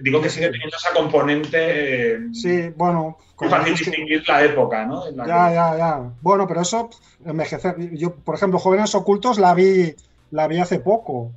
[0.00, 2.14] Digo que sigue teniendo esa componente.
[2.14, 3.18] eh, Sí, bueno.
[3.38, 5.04] Fácil es que- distinguir la época, ¿no?
[5.10, 6.10] La Ya, que- ya, ya.
[6.22, 6.88] Bueno, pero eso,
[7.26, 7.76] envejecer.
[7.96, 9.94] Yo, por ejemplo, Jóvenes Ocultos la vi,
[10.30, 11.30] la vi hace poco.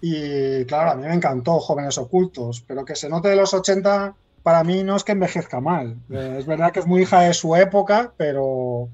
[0.00, 4.14] Y claro, a mí me encantó Jóvenes Ocultos, pero que se note de los 80,
[4.42, 5.96] para mí no es que envejezca mal.
[6.10, 8.88] Eh, es verdad que es muy hija de su época, pero,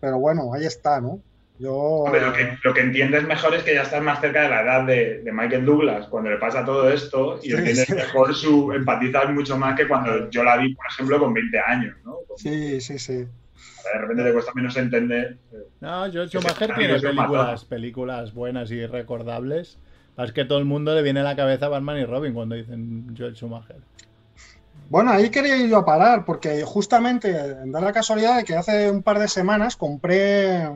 [0.00, 1.20] pero bueno, ahí está, ¿no?
[1.58, 1.74] Yo.
[1.74, 4.62] Hombre, lo, que, lo que entiendes mejor es que ya estás más cerca de la
[4.62, 7.92] edad de, de Michael Douglas cuando le pasa todo esto y Sí, entiendes sí.
[7.94, 11.96] mejor su empatizas mucho más que cuando yo la vi, por ejemplo, con 20 años,
[12.04, 12.16] ¿no?
[12.36, 13.14] Sí, sí, sí.
[13.14, 15.36] De repente te cuesta menos entender.
[15.80, 19.78] No, George Schumacher tiene películas, películas buenas y recordables.
[20.16, 23.14] Es que todo el mundo le viene a la cabeza Batman y Robin cuando dicen
[23.16, 23.76] George Schumacher.
[24.90, 27.32] Bueno, ahí quería ir yo a parar, porque justamente
[27.66, 30.68] da la casualidad de que hace un par de semanas compré,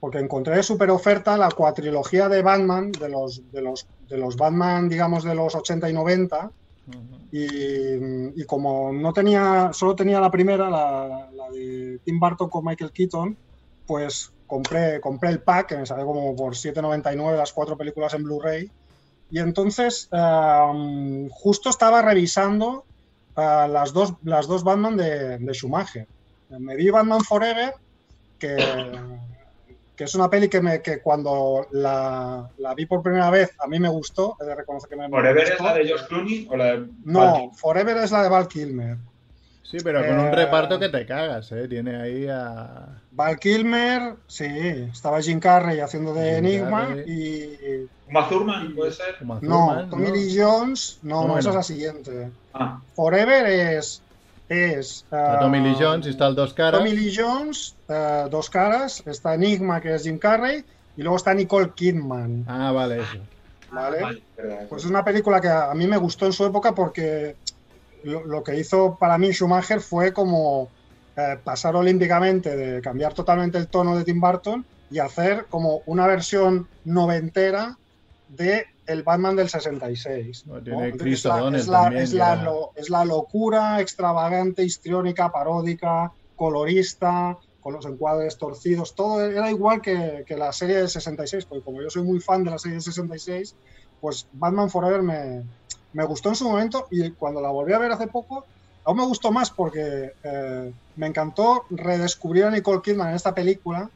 [0.00, 4.36] porque encontré de super oferta la cuatrilogía de Batman, de los, de los, de los
[4.36, 6.50] Batman, digamos, de los 80 y 90,
[6.86, 6.98] Ujú.
[7.32, 12.64] y, y como no tenía, solo tenía la primera, la, la de Tim Burton con
[12.64, 13.36] Michael Keaton,
[13.86, 18.24] pues compré, compré el pack, que me salió como por 7,99 las cuatro películas en
[18.24, 18.70] Blu-ray.
[19.30, 22.86] Y entonces um, justo estaba revisando
[23.36, 26.06] uh, las, dos, las dos Batman de, de, Schumacher.
[26.50, 27.74] Me vi Batman Forever,
[28.38, 28.56] que,
[29.96, 33.66] que es una peli que, me, que cuando la, la, vi por primera vez a
[33.66, 35.54] mí me gustó, he de reconocer que me ¿Forever gustó.
[35.54, 38.48] es la de George Clooney o la de No, Val- Forever es la de Val
[38.48, 38.96] Kilmer.
[39.64, 41.66] Sí, pero con un Eh, reparto que te cagas, ¿eh?
[41.68, 43.00] Tiene ahí a...
[43.10, 44.44] Val Kilmer, sí,
[44.92, 47.04] estaba Jim Carrey haciendo de Jim Enigma Carrey.
[47.06, 49.16] y Uma Thurman, puede ser?
[49.42, 50.14] No, Tommy ¿no?
[50.14, 51.38] Lee Jones, no, no, Bueno.
[51.38, 52.30] esa es la siguiente.
[52.52, 54.00] Ah, Forever es
[54.50, 56.78] es ah, Tommy Lee Jones y está el dos caras.
[56.78, 60.62] Tommy Lee Jones, eh, dos caras, está Enigma que es Jim Carrey
[60.96, 63.16] y luego está Nicole Kidman, Ah, vale, eso.
[63.72, 64.02] ¿vale?
[64.02, 64.66] vale, verdad.
[64.68, 67.36] Pues es una película que a mí me gustó en su época porque
[68.04, 70.68] lo, lo que hizo para mí Schumacher fue como
[71.16, 76.06] eh, pasar olímpicamente de cambiar totalmente el tono de Tim Burton y hacer como una
[76.06, 77.76] versión noventera
[78.28, 80.46] de el Batman del 66.
[80.46, 80.62] No, ¿no?
[80.62, 82.42] tiene Entonces, Chris es, la, O'Donnell es la- también, es la ya.
[82.42, 89.80] lo- es la locura extravagante, histriónica, paródica, colorista, con los encuadres torcidos, todo era igual
[89.80, 92.74] que, que la serie del 66, porque como yo soy muy fan de la serie
[92.74, 93.56] del 66,
[93.98, 95.44] pues Batman Forever me,
[95.94, 98.48] me gustó en su momento y cuando la volví a ver hace poco,
[98.84, 103.90] aún me gustó más porque eh, me encantó redescubrir a Nicole Kidman en esta película,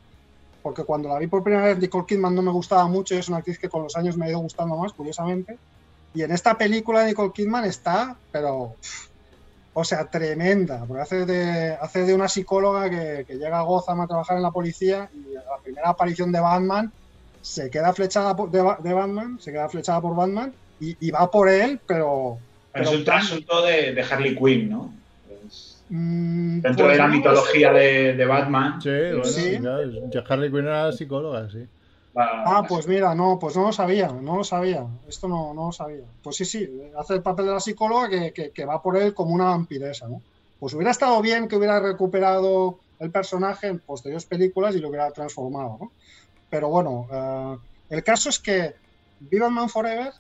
[0.62, 3.28] porque cuando la vi por primera vez Nicole Kidman no me gustaba mucho y es
[3.28, 5.60] una actriz que con los años me ha ido gustando más, curiosamente.
[6.12, 8.78] Y en esta película de Nicole Kidman está, pero,
[9.72, 14.00] o sea, tremenda, porque hace de, hace de una psicóloga que, que llega a Gotham
[14.00, 16.92] a trabajar en la policía y a la primera aparición de Batman
[17.40, 21.30] se queda flechada por- de, de Batman, se queda flechada por Batman y, y va
[21.30, 22.38] por él, pero...
[22.72, 24.94] Pero es un trasunto de, de Harley Quinn, ¿no?
[25.88, 28.80] Mm, dentro pues de la no, mitología de, de Batman.
[28.80, 29.58] Sí, bueno, Sí.
[30.12, 31.64] ya Harley Quinn era psicóloga, sí.
[32.14, 34.84] Ah, pues mira, no, pues no lo sabía, no lo sabía.
[35.08, 36.04] Esto no, no lo sabía.
[36.22, 39.14] Pues sí, sí, hace el papel de la psicóloga que, que- que va por él
[39.14, 40.22] como una vampiresa, ¿no?
[40.58, 45.10] Pues hubiera estado bien que hubiera recuperado el personaje en posteriores películas y lo hubiera
[45.12, 45.92] transformado, ¿no?
[46.50, 47.56] Pero bueno, eh,
[47.90, 48.74] el caso es que
[49.20, 50.12] vi Batman Forever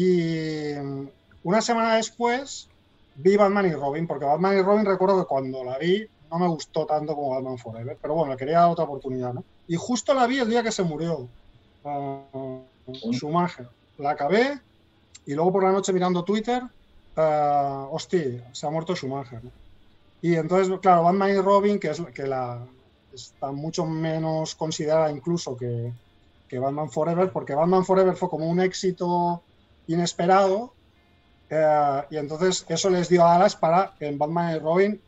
[0.00, 1.08] y mm,
[1.42, 2.68] una semana después
[3.16, 6.46] vi Batman y Robin, porque Batman y Robin recuerdo que cuando la vi no me
[6.46, 9.42] gustó tanto como Batman Forever, pero bueno, le quería dar otra oportunidad, ¿no?
[9.66, 11.26] Y justo la vi el día que se murió
[11.82, 12.60] uh,
[13.12, 13.68] Schumacher.
[13.98, 14.60] La acabé
[15.26, 16.62] y luego por la noche mirando Twitter,
[17.16, 19.42] uh, hostia, se ha muerto Schumacher.
[19.42, 19.50] ¿no?
[20.22, 22.64] Y entonces, claro, Batman y Robin, que es que la
[23.12, 25.92] está mucho menos considerada incluso que,
[26.46, 29.42] que Batman Forever, porque Batman Forever fue como un éxito
[29.88, 30.72] inesperado
[31.50, 35.00] eh, y entonces eso les dio alas para en Batman y Robin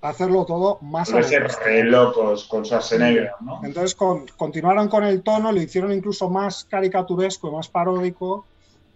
[0.00, 3.60] hacerlo todo más ser re locos con Schwarzenegger, ¿no?
[3.64, 8.44] Entonces con- continuaron con el tono, lo hicieron incluso más caricaturesco y más paródico.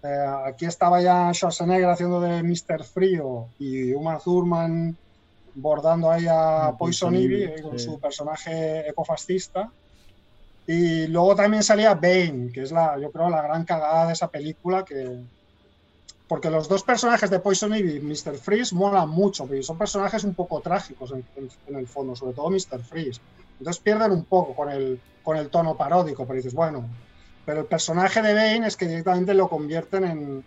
[0.03, 2.83] Eh, aquí estaba ya Schwarzenegger haciendo de Mr.
[2.85, 4.97] Frío y Uma Thurman
[5.55, 7.85] bordando ahí a Poison Ivy Ivy, eh, con sí.
[7.87, 9.71] su personaje ecofascista.
[10.67, 14.29] Y luego también salía Bane, que es la, yo creo, la gran cagada de esa
[14.29, 15.25] película que,
[16.29, 18.37] porque los dos personajes de Poison Ivy y Mr.
[18.39, 22.35] Freeze molan mucho, porque son personajes un poco trágicos en, en- en el fondo, sobre
[22.35, 22.83] todo Mr.
[22.85, 23.21] Freeze.
[23.59, 26.91] Entonces pierden un poco con el, con el tono paródico, pero dices, bueno,
[27.45, 30.45] pero el personaje de Bane es que directamente lo convierten en,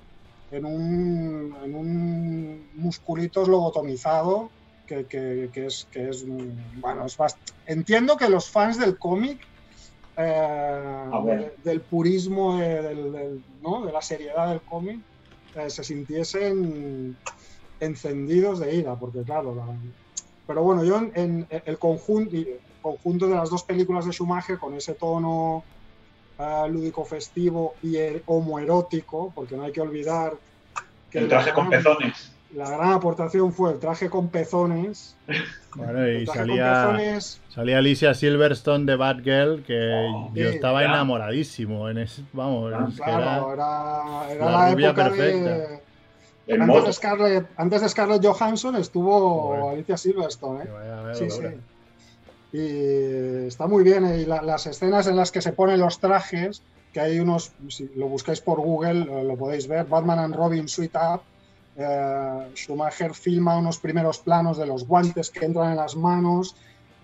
[0.51, 4.51] en, un, en un musculito lobotomizado
[4.85, 9.39] que, que- que es, que es, bueno, es bast- entiendo que los fans del cómic
[10.21, 13.85] eh, de- del purismo, de, del- del- ¿no?
[13.85, 15.01] de la seriedad del cómic,
[15.55, 17.17] eh, se sintiesen
[17.79, 19.77] encendidos de ira, porque claro, la-
[20.45, 24.57] pero bueno, yo en, en el conjunto, el conjunto de las dos películas de Schumacher
[24.57, 25.63] con ese tono
[26.37, 30.37] eh, lúdico festivo y el homoerótico, porque no hay que olvidar
[31.09, 32.38] que El traje con pezones.
[32.53, 35.15] La gran aportación fue el traje con pezones.
[35.75, 41.89] Bueno, y salía, pezones, salía Alicia Silverstone de Batgirl, que Oh, yo sí, estaba enamoradísimo.
[41.89, 45.49] En ese, vamos, Ah, es que claro, era- era, era la la, rubia época perfecta.
[45.57, 45.89] de...
[46.51, 49.69] Antes de, Scarlett, antes de Scarlett Johansson estuvo.
[49.69, 50.63] Alicia Silverstone.
[50.63, 51.13] ¿eh?
[51.13, 51.43] Sí, sí.
[52.51, 54.05] Y está muy bien.
[54.19, 57.91] Y la- las escenas en las que se ponen los trajes, que hay unos, si
[57.95, 61.21] lo buscáis por Google, eh, lo podéis ver, Batman and Robin Suite Up.
[61.79, 66.55] Eh, Schumacher filma unos primeros planos de los guantes que entran en las manos,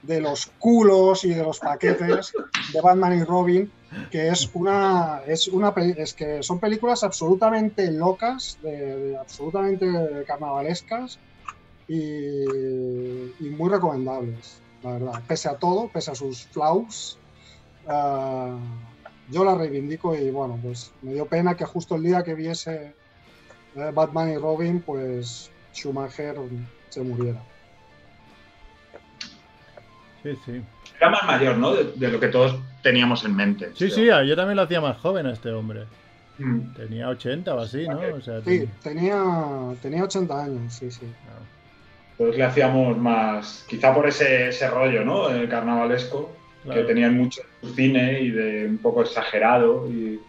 [0.04, 2.34] de los culos y de los paquetes
[2.74, 3.72] de Batman y Robin,
[4.12, 8.60] que es una, es una, es que son películas absolutamente locas,
[9.20, 9.88] absolutamente
[10.28, 11.18] carnavalescas
[11.88, 12.46] y,
[13.40, 15.24] muy recomendables, la verdad.
[15.28, 17.18] Pese a todo, pese a sus flaws,
[17.88, 18.58] ah,
[19.30, 22.76] yo la reivindico y bueno, pues me dio pena que justo el día que viese
[22.76, 22.96] eh,
[23.76, 26.36] Batman y Robin, pues Schumacher
[26.90, 27.42] se muriera.
[30.24, 30.62] Sí, sí.
[31.00, 31.74] Era más mayor, ¿no?
[31.76, 33.72] De, de lo que todos teníamos en mente.
[33.76, 35.84] Sí, sí, yo también lo hacía más joven a este hombre.
[36.38, 36.74] Mm.
[36.74, 38.00] Tenía 80 o así, ¿no?
[38.16, 39.22] O sea, Sí, tenía,
[39.82, 41.00] tenía 80 años, sí, sí.
[41.00, 41.42] claro.
[42.18, 45.30] Todos le hacíamos más, quizá por ese, ese rollo, ¿no?
[45.30, 46.32] El carnavalesco,
[46.64, 46.82] Claro.
[46.82, 50.20] que tenían mucho en su cine y de un poco exagerado y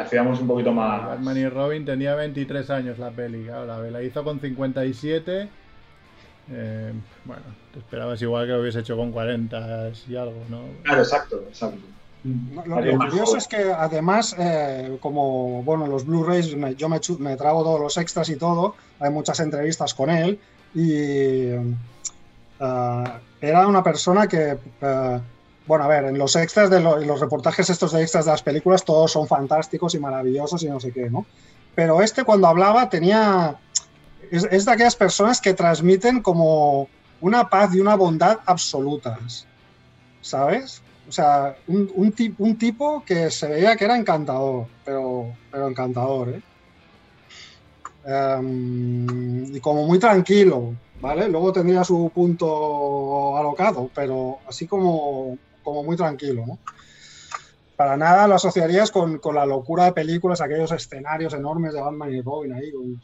[0.00, 1.04] hacíamos un poquito más...
[1.06, 5.48] Batman y Robin tenía 23 años la peli, claro, la, hizo con 57.
[6.50, 6.92] Eh,
[7.24, 7.42] bueno,
[7.72, 10.62] te esperabas igual que lo hubiese hecho con 40 y algo, ¿no?
[10.82, 11.80] Claro, exacto, exacto.
[12.66, 17.64] Lo, curioso es que además, eh, como bueno, los Blu-rays, me- yo me, me trago
[17.64, 20.38] todos los extras y todo, hay muchas entrevistas con él
[20.72, 21.74] y eh,
[23.40, 24.56] era una persona que
[25.66, 28.42] Bueno, a ver, en los extras de en los reportajes estos de extras de las
[28.42, 31.24] películas, todos son fantásticos y maravillosos y no sé qué, ¿no?
[31.74, 33.56] Pero este cuando hablaba tenía.
[34.30, 36.88] Es, de aquellas personas que transmiten como
[37.20, 39.46] una paz y una bondad absolutas.
[40.20, 40.82] ¿Sabes?
[41.08, 46.42] O sea, un tipo que se veía que era encantador, pero, pero encantador, ¿eh?
[48.04, 51.28] Em, y como muy tranquilo, ¿vale?
[51.28, 56.58] Luego tendría su punto alocado, pero así como, como muy tranquilo, ¿no?
[57.76, 62.12] Para nada lo asociarías con, con la locura de películas, aquellos escenarios enormes de Batman
[62.14, 63.00] y Robin ahí, con-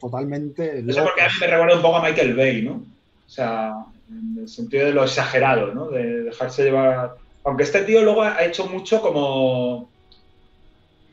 [0.00, 2.72] totalmente No sé por qué a mí me recuerda un poco a Michael Bay, ¿no?
[2.74, 3.72] O sea,
[4.08, 5.88] en el sentido de lo exagerado, ¿no?
[5.90, 7.14] De dejarse llevar.
[7.44, 9.90] Aunque este tío luego ha hecho mucho como.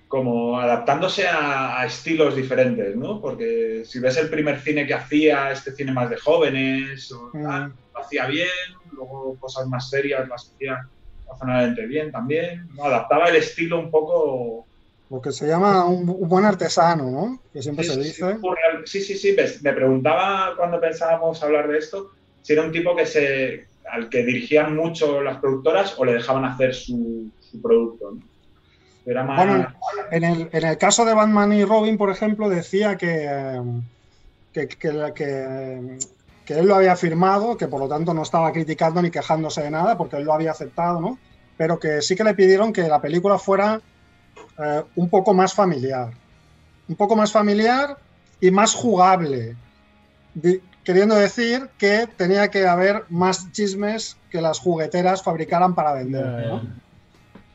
[0.07, 3.19] como adaptándose a, a estilos diferentes, ¿no?
[3.19, 7.69] Porque si ves el primer cine que hacía, este cine más de jóvenes, o tal,
[7.69, 7.73] Mm.
[7.95, 8.47] Lo hacía bien,
[8.91, 10.77] luego cosas más serias las hacía
[11.27, 12.67] razonablemente bien también.
[12.73, 12.83] ¿no?
[12.85, 14.67] Adaptaba el estilo un poco
[15.09, 17.43] Lo que se llama un, un buen artesano, ¿no?
[17.53, 18.37] Que siempre Sí, se dice.
[18.85, 19.01] sí.
[19.03, 23.05] Sí, sí, ves, Me preguntaba cuando pensábamos hablar de esto si era un tipo que
[23.07, 28.11] se, al que dirigían mucho las productoras o le dejaban hacer su, su producto.
[28.11, 28.21] ¿no?
[29.05, 29.45] Era más.
[29.45, 29.67] Bueno,
[30.11, 33.61] En el, en el caso de Batman y Robin, por ejemplo, decía que, eh,
[34.51, 35.97] que, que, la- que,
[36.45, 39.71] que él lo había firmado, que por lo tanto no estaba criticando ni quejándose de
[39.71, 41.17] nada, porque él lo había aceptado, ¿no?
[41.57, 43.81] Pero que sí que le pidieron que la película fuera
[44.59, 46.11] eh, un poco más familiar.
[46.87, 47.97] Un poco más familiar
[48.39, 49.55] y más jugable.
[50.33, 56.47] Di- queriendo decir que tenía que haber más chismes que las jugueteras fabricaran para vender,
[56.47, 56.61] ¿no?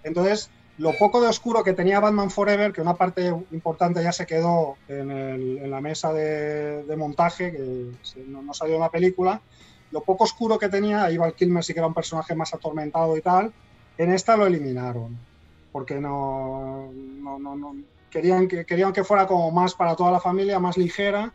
[0.03, 0.51] Entonces,
[0.81, 4.76] lo poco de oscuro que tenía Batman Forever, que una parte importante ya se quedó
[4.89, 8.91] en, el- en la mesa de, de montaje, que se- no, no salió en la
[8.91, 9.43] película,
[9.91, 13.14] lo poco oscuro que tenía, ahí Val Kilmer sí que era un personaje más atormentado
[13.16, 13.53] y tal,
[13.99, 15.18] en esta lo eliminaron,
[15.70, 17.74] porque no, no, no- no-
[18.11, 21.33] querían, que, querían que fuera como más para toda la familia, más ligera,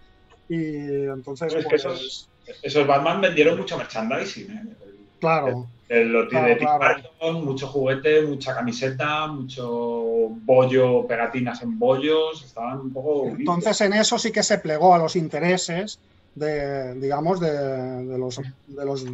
[0.50, 0.76] y
[1.06, 2.30] entonces, Es que pues, esos-
[2.64, 4.52] Esos Batman vendieron mucho merchandising.
[4.52, 4.76] ¿eh?
[5.20, 7.04] claro, Claro, de Tim claro.
[7.20, 13.28] Burton, mucho juguete, mucha camiseta, mucho bollo, pegatinas en bollos, estaban un poco.
[13.28, 16.00] Entonces en eso sí que se plegó a los intereses
[16.34, 19.06] de, digamos, de, de los, de los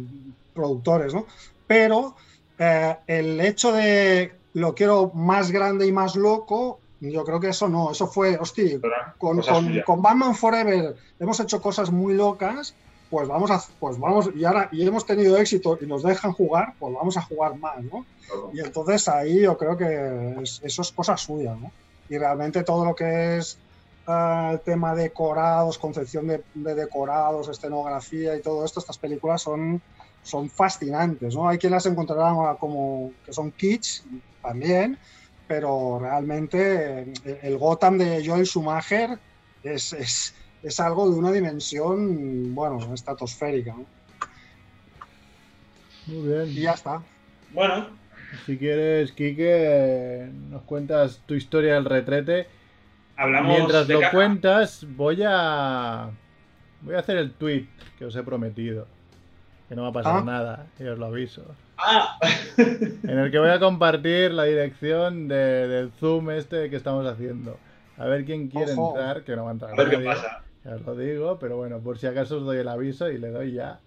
[0.54, 1.26] productores, ¿no?
[1.66, 2.16] Pero
[2.58, 7.68] eh, el hecho de lo quiero más grande y más loco, yo creo que eso
[7.68, 8.78] no, eso fue, hostia,
[9.18, 12.74] con Batman Forever hemos hecho cosas muy locas,
[13.12, 16.72] pues vamos a, pues vamos, y ahora, y hemos tenido éxito y nos dejan jugar,
[16.78, 18.06] pues vamos a jugar más, ¿no?
[18.54, 21.70] Y entonces ahí yo creo que es- eso es cosa suya, ¿no?
[22.08, 23.58] Y realmente todo lo que es
[24.06, 29.42] ah, el tema de decorados, concepción de, de decorados, escenografía y todo esto, estas películas
[29.42, 29.82] son,
[30.22, 31.46] son fascinantes, ¿no?
[31.50, 34.00] Hay quien las encontrará como que son kitsch
[34.40, 34.98] también,
[35.46, 39.18] pero realmente el Gotham de Joel Schumacher
[39.62, 43.86] es, es, es algo de una dimensión, bueno, estratosférica, ¿no?
[46.06, 46.48] Muy bien.
[46.48, 47.02] Y ya está.
[47.52, 47.86] Bueno,
[48.46, 52.46] Si quieres, Quique, nos cuentas tu historia del retrete.
[53.16, 53.56] hablamos.
[53.56, 56.10] Mientras de lo cuentas, voy a.
[56.80, 57.66] Voy a hacer el tweet
[57.98, 58.86] que os he prometido.
[59.68, 60.22] Que no va a pasar Ah.
[60.24, 61.42] nada, y os lo aviso.
[61.78, 62.18] Ah,
[62.56, 67.58] En el que voy a compartir la dirección de- del Zoom este que estamos haciendo.
[67.98, 68.96] A ver quién quiere Ojo.
[68.96, 70.42] entrar, que no va a entrar a ver qué pasa.
[70.64, 73.30] Ya os lo digo, pero bueno, por si acaso os doy el aviso y le
[73.30, 73.80] doy ya.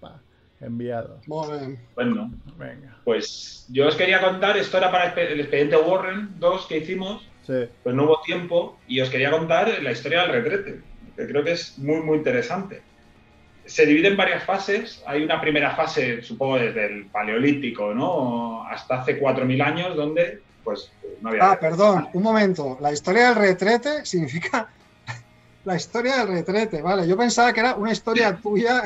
[0.00, 0.18] Pa,
[0.60, 1.18] enviado.
[1.26, 1.78] Muy bien.
[1.94, 2.96] Bueno, Venga.
[3.04, 7.64] pues yo os quería contar, esto era para el expediente Warren 2 que hicimos, Sí.
[7.82, 10.80] pues no hubo tiempo, y os quería contar la historia del retrete,
[11.16, 12.80] que creo que es muy, muy interesante.
[13.66, 15.02] Se divide en varias fases.
[15.06, 18.64] Hay una primera fase, supongo, desde el Paleolítico, ¿no?
[18.64, 21.50] Hasta hace 4.000 años, donde pues no había...
[21.52, 22.76] Ah, perdón, un momento.
[22.80, 24.68] La historia del retrete significa
[25.64, 27.06] la historia del retrete, vale.
[27.06, 28.82] Yo pensaba que era una historia tuya,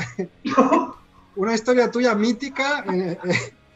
[1.36, 3.18] una historia tuya mítica en,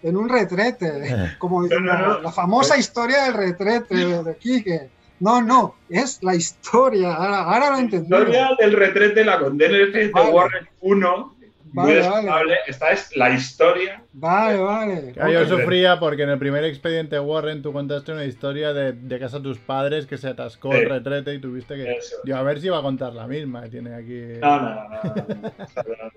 [0.03, 2.21] en un retrete, como No, no, no.
[2.21, 4.89] la famosa historia del retrete de, de Quique.
[5.21, 7.13] No, no, es la historia.
[7.15, 8.07] Ahora, ahora lo La entendí.
[8.15, 9.35] historia del retrete la
[9.77, 10.31] el expediente Vale.
[10.33, 11.35] Warren 1,
[11.73, 12.55] muy Vale, destacable.
[12.67, 15.13] Esta es la historia Vale, vale.
[15.13, 19.19] Claro, yo sufría porque en el primer expediente Warren tú contaste una historia de, de
[19.19, 20.79] casa de tus padres que se atascó Sí.
[20.79, 21.93] el retrete y tuviste que...
[21.93, 22.17] Eso.
[22.25, 23.63] Yo a ver si iba a contar la misma.
[23.69, 24.39] Tiene aquí...
[24.41, 26.11] No, no, no, no, no, no.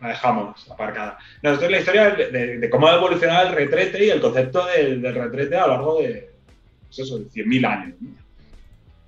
[0.00, 1.16] La dejamos aparcada.
[1.42, 4.20] No, esto es la historia de, de- de cómo ha evolucionado el retrete y el
[4.20, 6.30] concepto del, del retrete a lo largo de,
[6.86, 7.96] pues eso, de 100.000 años.
[8.00, 8.21] ¿no?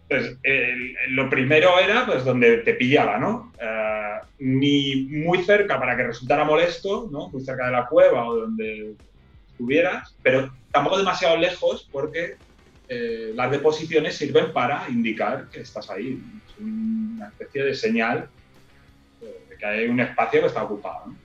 [0.09, 3.55] El- lo primero era pues donde te pillaba, ¿no?
[3.61, 7.29] Eh, ni muy cerca para que resultara molesto, ¿no?
[7.31, 8.95] Muy cerca de la cueva o donde
[9.57, 12.35] tuvieras, pero tampoco demasiado lejos porque
[12.89, 16.21] eh, las deposiciones sirven para indicar que estás ahí.
[16.47, 18.29] Es una especie de señal
[19.23, 21.07] eh, de que hay un espacio que está ocupado.
[21.07, 21.17] ¿no?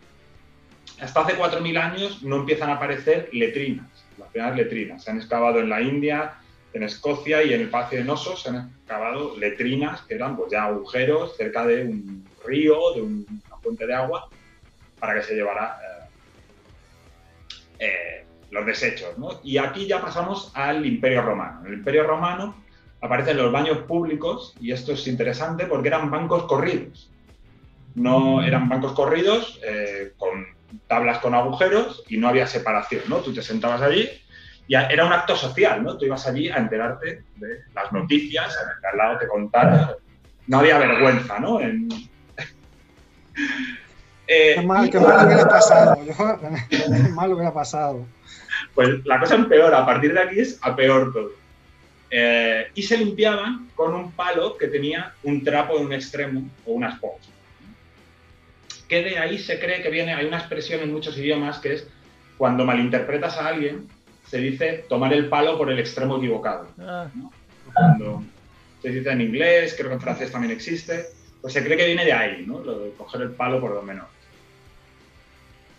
[1.02, 5.04] Hasta hace 4.000 años no empiezan a aparecer letrinas, las primeras letrinas.
[5.04, 6.34] Se han excavado en la India,
[6.74, 10.52] en Escocia y en el Palacio de Nosos se han excavado letrinas que eran pues,
[10.52, 14.30] ya agujeros cerca de un río, de un- una fuente de agua,
[15.00, 15.78] para que se llevara
[17.80, 19.18] eh, eh, los desechos.
[19.18, 19.40] ¿no?
[19.44, 21.62] Y aquí ya pasamos al Imperio Romano.
[21.62, 22.56] En el Imperio Romano
[23.02, 27.10] aparecen los baños públicos y esto es interesante porque eran bancos corridos.
[27.96, 30.46] No eran bancos corridos eh, con
[30.88, 33.18] tablas con agujeros y no había separación, ¿no?
[33.18, 34.08] Tú te sentabas allí
[34.70, 35.98] y era un acto social, ¿no?
[35.98, 39.96] Tú ibas allí a enterarte de las noticias, a que al lado te contara.
[40.48, 41.60] No había vergüenza, ¿no?
[41.60, 41.90] En-
[44.32, 45.98] Eh, Qué mal, qué mal hubiera pasado.
[46.70, 48.06] Qué mal hubiera pasado.
[48.76, 51.32] Pues la cosa empeora, a partir de aquí es a peor todo.
[52.12, 56.74] Eh, y se limpiaban con un palo que tenía un trapo en un extremo o
[56.74, 57.26] una esponja.
[58.88, 61.88] Que de ahí se cree que viene, hay una expresión en muchos idiomas que es
[62.38, 63.88] cuando malinterpretas a alguien,
[64.30, 66.68] se dice tomar el palo por el extremo equivocado.
[66.80, 67.08] Ah,
[67.74, 68.24] Cuando
[68.82, 71.08] se dice en inglés, creo que en francés también existe,
[71.42, 72.60] pues se cree que viene de ahí, ¿no?
[72.60, 74.08] Lo de coger el palo por lo menor.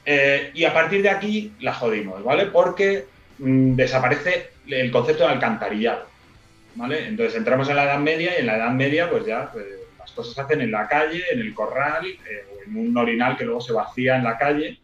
[0.04, 2.46] Eh, y a partir de aquí la jodimos, ¿vale?
[2.46, 3.06] Porque
[3.38, 6.06] mm, desaparece el concepto de alcantarillado,
[6.74, 7.06] ¿vale?
[7.06, 9.66] Entonces entramos en la Edad Media y en la Edad Media pues ya pues,
[9.98, 13.36] las cosas se hacen en la calle, en el corral, eh, o en un orinal
[13.36, 14.80] que luego se vacía en la calle,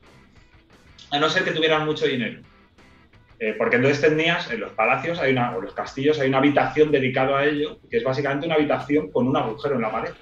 [1.11, 2.41] a no ser que tuvieran mucho dinero.
[3.39, 7.39] Eh, porque entonces tenías en los palacios hay una, los castillos hay una habitación dedicada
[7.39, 10.15] a ello, que es básicamente una habitación con un agujero en la pared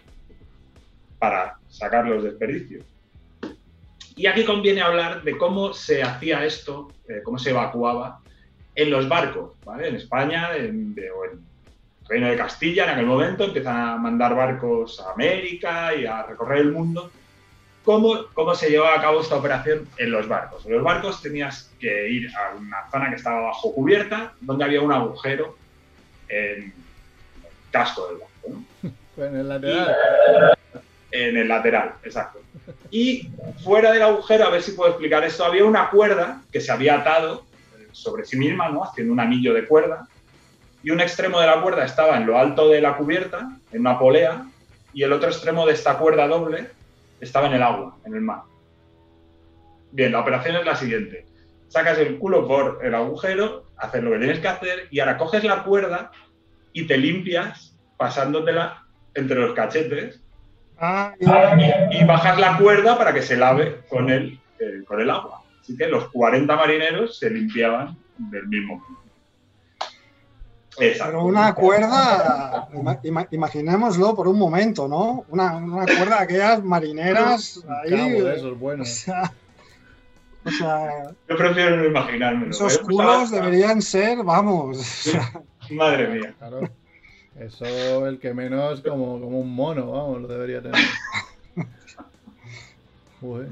[1.19, 2.85] para sacar los desperdicios.
[4.17, 8.21] Y aquí conviene hablar de cómo se hacía esto, eh, cómo se evacuaba
[8.75, 9.89] en los barcos, ¿vale?
[9.89, 11.41] En España en, de- o en
[12.09, 16.59] Reino de Castilla en aquel momento empiezan a mandar barcos a América y a recorrer
[16.59, 17.11] el mundo.
[17.85, 20.65] ¿Cómo, ¿Cómo se llevaba a cabo esta operación en los barcos?
[20.65, 24.81] En los barcos tenías que ir a una zona que estaba bajo cubierta, donde había
[24.81, 25.57] un agujero
[26.29, 26.73] en el
[27.71, 28.93] casco del barco, ¿no?
[29.27, 29.97] en el lateral.
[31.11, 32.41] En el lateral, exacto.
[32.91, 33.29] Y
[33.63, 37.01] fuera del agujero, a ver si puedo explicar esto, había una cuerda que se había
[37.01, 37.45] atado
[37.79, 38.83] eh, sobre sí misma, ¿no?
[38.83, 40.09] Haciendo un anillo de cuerda.
[40.83, 43.99] Y un extremo de la cuerda estaba en lo alto de la cubierta, en una
[43.99, 44.47] polea,
[44.95, 46.71] y el otro extremo de esta cuerda doble
[47.21, 48.43] estaba en el agua, en el mar.
[49.93, 51.27] Bien, la operación es la siguiente.
[51.69, 55.45] Sacas el culo por el agujero, haces lo que tienes que hacer, y ahora coges
[55.45, 56.11] la cuerda
[56.73, 58.85] y te limpias pasándotela
[59.15, 60.25] entre los cachetes
[60.79, 65.09] Ah, y, y bajas la cuerda para que se lave con el, eh, con el
[65.11, 65.43] agua.
[65.61, 69.04] Así que los 40 marineros se limpiaban del mismo modo.
[70.79, 71.13] Exacto.
[71.13, 75.25] pero una cuerda, ima- ima- imaginémoslo por un momento, ¿no?
[75.29, 77.91] Una, una cuerda de aquellas marineras ahí.
[77.91, 78.89] cabo de esos O buenos.
[78.89, 79.33] sea,
[80.45, 82.51] o sea, Yo prefiero no imaginármelo.
[82.51, 82.81] esos ¿eh?
[82.83, 84.79] culos deberían ser, vamos.
[84.79, 85.33] o sea,
[85.71, 86.35] Madre mía.
[86.39, 86.69] Claro.
[87.39, 90.81] Eso el que menos como, como un mono, vamos, lo debería tener.
[93.21, 93.49] Joder.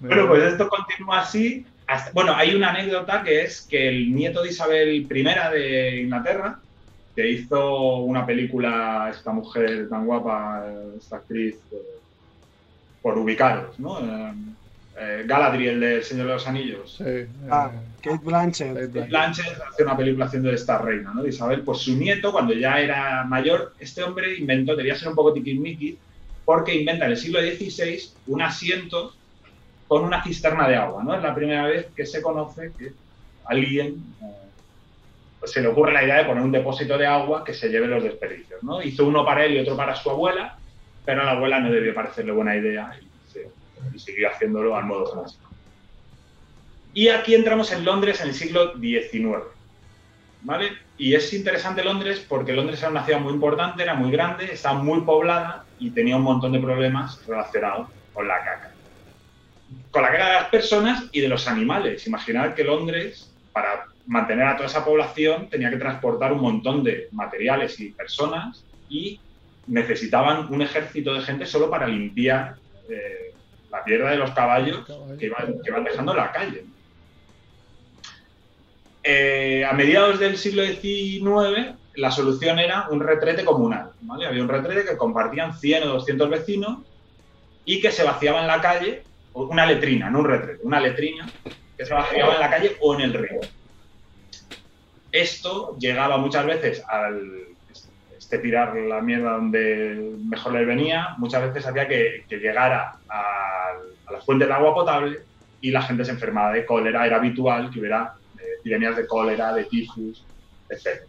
[0.00, 1.66] Bueno, pues esto continúa así.
[1.86, 6.58] Hasta- bueno, hay una anécdota que es que el nieto de Isabel I de Inglaterra,
[7.14, 10.66] que hizo una película, esta mujer tan guapa,
[10.98, 11.76] esta actriz, eh,
[13.02, 14.00] por ubicaros, ¿no?
[14.00, 14.32] Eh,
[14.98, 16.94] eh, Galadriel del Señor de los Anillos.
[16.96, 17.04] Sí.
[17.06, 17.70] eh, Ah,
[18.02, 18.74] Kate Blanchett.
[18.92, 19.60] Kate Blanchett.
[19.70, 21.22] Hace una película haciendo de esta reina, ¿no?
[21.22, 21.62] De Isabel.
[21.62, 25.96] Pues su nieto, cuando ya era mayor, este hombre inventó, debía ser un poco tiquismiquis,
[26.44, 29.14] porque inventa en el siglo XVI un asiento
[29.88, 31.14] con una cisterna de agua, ¿no?
[31.14, 32.92] Es la primera vez que se conoce que
[33.44, 34.44] alguien eh,
[35.40, 37.86] pues se le ocurre la idea de poner un depósito de agua que se lleve
[37.86, 38.82] los desperdicios, ¿no?
[38.82, 40.56] Hizo uno para él y otro para su abuela,
[41.04, 45.12] pero a la abuela no debió parecerle buena idea y, y siguió haciéndolo al modo
[45.12, 45.50] clásico.
[46.94, 49.42] Y aquí entramos en Londres en el siglo XIX.
[50.42, 50.72] ¿Vale?
[50.96, 54.80] Y es interesante Londres porque Londres era una ciudad muy importante, era muy grande, estaba
[54.80, 58.73] muy poblada y tenía un montón de problemas relacionados con la caca.
[59.90, 62.06] Con la caca de las personas y de los animales.
[62.06, 67.08] Imaginar que Londres, para mantener a toda esa población, tenía que transportar un montón de
[67.12, 69.20] materiales y personas y
[69.66, 72.56] necesitaban un ejército de gente solo para limpiar
[72.88, 73.32] eh,
[73.70, 74.84] la mierda de los caballos
[75.18, 76.64] que iban, que iban dejando en la calle.
[79.02, 83.90] Eh, a mediados del siglo XIX, la solución era un retrete comunal.
[84.00, 84.26] ¿vale?
[84.26, 86.78] Había un retrete que compartían 100 o 200 vecinos
[87.64, 89.02] y que se vaciaba en la calle
[89.34, 91.28] una letrina, no un retrete, una letrina
[91.76, 93.40] que se vaciaba en la calle o en el río.
[95.12, 97.48] Esto llegaba muchas veces al
[98.16, 103.72] este tirar la mierda donde mejor le venía, muchas veces había que, llegara a,
[104.06, 105.20] a las fuentes de agua potable
[105.60, 109.54] y la gente se enfermaba de cólera, era habitual que hubiera eh, epidemias de cólera,
[109.54, 110.24] de tifus,
[110.68, 111.02] etc.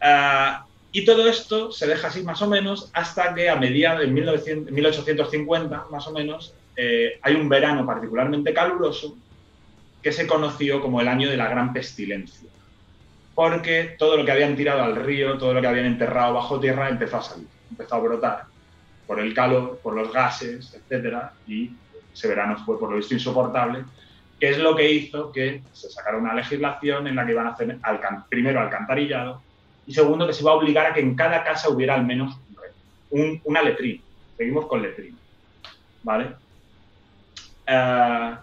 [0.00, 4.06] Ah, y todo esto se deja así más o menos hasta que a mediados de
[4.08, 9.16] 1900 1850, más o menos, eh, hay un verano particularmente caluroso
[10.02, 12.48] que se conoció como el año de la gran pestilencia.
[13.34, 16.88] Porque todo lo que habían tirado al río, todo lo que habían enterrado bajo tierra
[16.88, 18.44] empezó a salir, empezó a brotar
[19.06, 21.70] por el calor, por los gases, etcétera, y
[22.12, 23.84] ese verano fue por lo visto insoportable,
[24.38, 27.50] que es lo que hizo que se sacara una legislación en la que iban a
[27.50, 29.42] hacer alcan primero alcantarillado
[29.86, 32.38] y segundo que se iba a obligar a que en cada casa hubiera al menos
[33.10, 34.02] un, una letrina.
[34.36, 35.16] Seguimos con letrina.
[36.02, 36.34] ¿Vale?
[37.66, 38.36] Uh,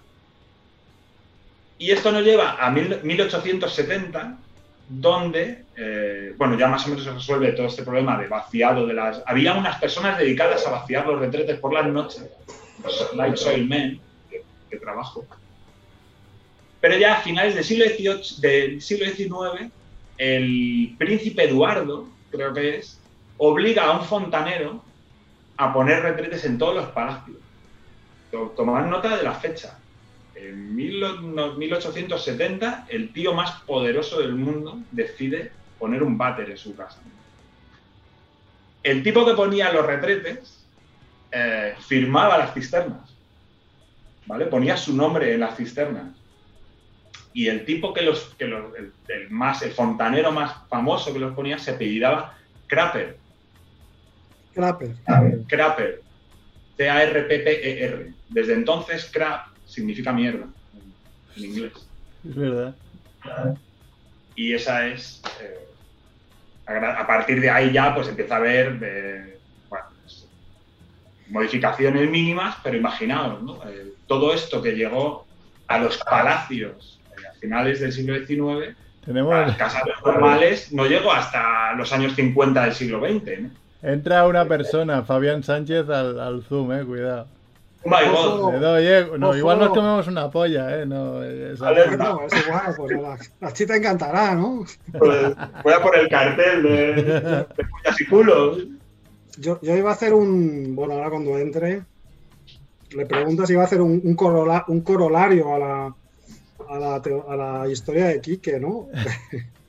[1.78, 4.38] y esto nos lleva a mil, 1870,
[4.88, 8.93] donde, eh, bueno, ya más o menos se resuelve todo este problema de vaciado de
[8.93, 9.24] las...
[9.26, 12.26] Había unas personas dedicadas a vaciar los retretes por las noches,
[12.84, 13.99] los Light Soil Men,
[14.30, 15.26] que, trabajo.
[16.82, 17.86] Pero ya a finales del siglo,
[18.39, 19.72] del siglo XIX,
[20.17, 22.99] el príncipe Eduardo, creo que es,
[23.38, 24.84] obliga a un fontanero
[25.57, 27.38] a poner retretes en todos los palacios.
[28.32, 29.77] Tomad nota de la fecha.
[30.36, 36.99] En 1870, el tío más poderoso del mundo decide poner un váter en su casa.
[38.84, 40.65] El tipo que ponía los retretes
[41.32, 43.13] eh, firmaba las cisternas.
[44.25, 44.45] ¿Vale?
[44.45, 46.15] Ponía su nombre en las cisternas.
[47.34, 51.19] Y el tipo que los, que los el, el, más, el fontanero más famoso que
[51.19, 53.17] los ponía se apellidaba Crapper.
[54.53, 54.95] Crapper.
[55.47, 56.01] Crapper.
[56.82, 58.13] C-A-R-P-P-E-R.
[58.29, 60.47] Desde entonces, crap significa mierda
[61.36, 61.73] en, inglés.
[62.27, 62.75] Es verdad.
[64.36, 65.21] Y esa es.
[65.41, 65.67] Eh,
[66.65, 69.38] a, a, partir de ahí ya pues empieza a haber eh,
[69.69, 70.27] bueno, pues,
[71.27, 73.61] modificaciones mínimas, pero imaginaos, ¿no?
[73.69, 75.27] Eh, todo esto que llegó
[75.67, 78.75] a los palacios a finales del siglo XIX,
[79.05, 79.34] Tenemos...
[79.34, 83.41] las casas normales, no llegó hasta los años 50 del siglo XX.
[83.41, 83.49] ¿no?
[83.84, 87.27] Entra una persona, Fabián Sánchez, al, al Zoom, eh, cuidado.
[87.84, 88.53] Oh my God.
[88.53, 89.07] Le doy, eh.
[89.17, 90.86] No, igual nos comemos una polla, ¿eh?
[90.86, 92.91] No, es No, es igual, pues
[93.41, 94.63] a, a ti te encantará, ¿no?
[94.97, 98.67] Pues, voy a por el cartel de, de pollas y culos.
[99.38, 100.75] Yo, yo, iba a hacer un.
[100.75, 101.82] Bueno, ahora cuando entre,
[102.91, 105.95] le preguntas si iba a hacer un, un, corola, un corolario a la,
[106.69, 108.89] a la, a la historia de Quique, ¿no?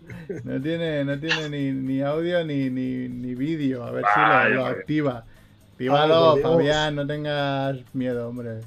[0.45, 3.85] No tiene, no tiene ni, ni audio ni, ni, ni vídeo.
[3.85, 5.25] A ver Vaya, si lo, lo activa.
[5.73, 8.61] Actívalo, Fabián, no tengas miedo, hombre.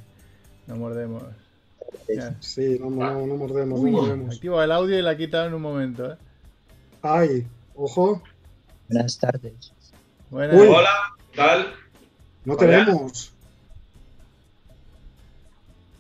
[0.68, 1.24] No mordemos.
[2.08, 2.36] Ya.
[2.40, 4.36] Sí, no, no, no mordemos, Uy, no mordemos.
[4.36, 6.18] Activo el audio y la ha quitado en un momento, ¿eh?
[7.02, 8.22] Ay, ojo.
[8.90, 9.74] Buenas tardes.
[10.30, 10.60] Buenas.
[10.60, 10.68] Uy.
[10.68, 10.90] Hola,
[11.36, 11.74] tal?
[12.44, 13.34] No tenemos.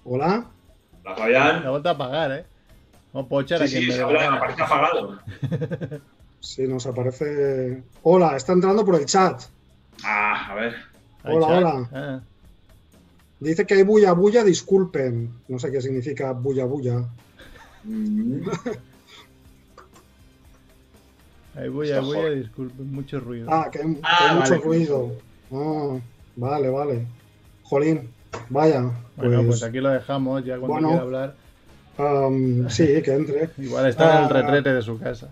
[0.04, 0.46] Hola.
[1.04, 1.64] Hola, Fabián.
[1.64, 2.46] La vuelta a apagar, ¿eh?
[3.16, 5.20] No puedo echar sí, aquí sí, en se habla, me aparece apagado.
[6.42, 7.82] Sí, nos aparece.
[8.04, 9.42] Hola, está entrando por el chat.
[10.04, 10.76] Ah, a ver.
[11.24, 11.90] Hola, hola.
[11.92, 12.22] Ah.
[13.40, 15.34] Dice que hay bulla bulla, disculpen.
[15.48, 17.04] No sé qué significa bulla bulla.
[17.84, 18.42] Mm.
[21.56, 23.48] hay bulla bulla, disculpen, mucho ruido.
[23.50, 25.12] Ah, que hay, ah, que hay mucho ruido.
[25.52, 25.98] Ah,
[26.36, 27.08] vale, vale.
[27.64, 28.08] Jolín,
[28.50, 28.82] vaya.
[29.16, 31.45] Bueno, pues, pues aquí lo dejamos ya cuando bueno, quiera hablar.
[31.98, 33.50] Um, sí, que entre.
[33.58, 35.30] Igual está en el retrete de su casa.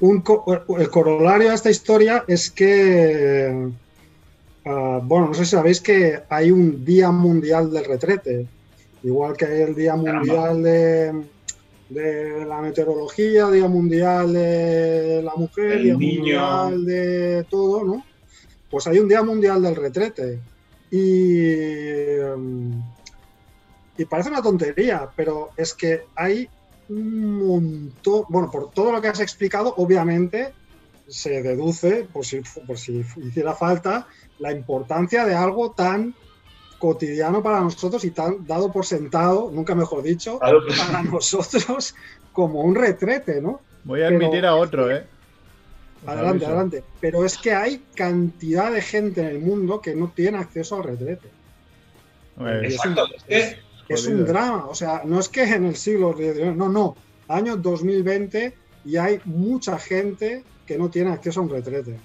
[0.00, 0.44] Un co
[0.78, 3.70] el corolario a esta historia es que
[4.68, 8.46] Uh, bueno, no sé si sabéis que hay un Día Mundial del Retrete,
[9.02, 11.22] igual que hay el Día Mundial de,
[11.88, 16.18] de la Meteorología, Día Mundial de la Mujer, el Día niño.
[16.18, 18.04] Mundial de todo, ¿no?
[18.70, 20.38] Pues hay un Día Mundial del Retrete.
[20.90, 22.82] Y, um,
[23.98, 26.48] y parece una tontería, pero es que hay
[26.88, 30.52] un montón, bueno, por todo lo que has explicado, obviamente
[31.08, 34.06] se deduce, por si, por si hiciera falta,
[34.38, 36.14] la importancia de algo tan
[36.78, 40.60] cotidiano para nosotros y tan dado por sentado, nunca mejor dicho, claro.
[40.66, 41.94] para nosotros
[42.32, 43.60] como un retrete, ¿no?
[43.84, 45.04] Voy a admitir Pero, a otro, ¿eh?
[46.06, 46.84] Adelante, adelante.
[47.00, 50.84] Pero es que hay cantidad de gente en el mundo que no tiene acceso al
[50.84, 51.28] retrete.
[52.36, 53.06] Bueno, Exacto.
[53.26, 54.66] Es, un, es, es un drama.
[54.66, 56.14] O sea, no es que en el siglo
[56.54, 56.96] no, no.
[57.28, 61.98] Año 2020 y hay mucha gente que no tiene acceso a un retrete.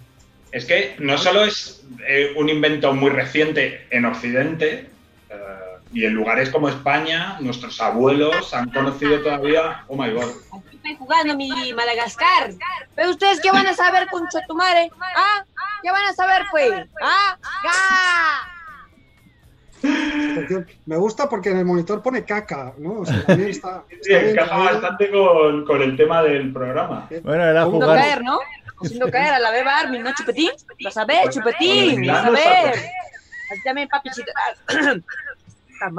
[0.51, 4.89] Es que no solo es eh, un invento muy reciente en Occidente,
[5.29, 5.35] eh,
[5.93, 9.83] y en lugares como España, nuestros abuelos han conocido todavía.
[9.87, 10.29] Oh my god.
[10.51, 12.51] Aquí estoy jugando mi Madagascar.
[12.95, 14.91] ¿Pero ustedes qué van a saber con Chotumare?
[15.15, 15.45] ¿Ah?
[15.81, 16.87] ¿Qué van a saber, pues?
[17.01, 17.37] ¿Ah?
[17.63, 18.52] ¡Ga!
[20.85, 22.99] Me gusta porque en el monitor pone caca, ¿no?
[23.01, 27.07] O sea, también está, Sí, está encaja bastante con, con el tema del programa.
[27.23, 27.99] Bueno, era ¿Cómo Haciendo jugar.
[27.99, 28.39] caer, ¿no?
[28.81, 30.49] Haciendo caer a la beba Armin, ¿no, Chupetín?
[30.83, 32.73] Vas a ver, Chupetín, vas a Ordenando ver.
[32.75, 32.89] esa-
[33.51, 34.31] Aquí también, papi, chita.
[35.81, 35.89] Ah,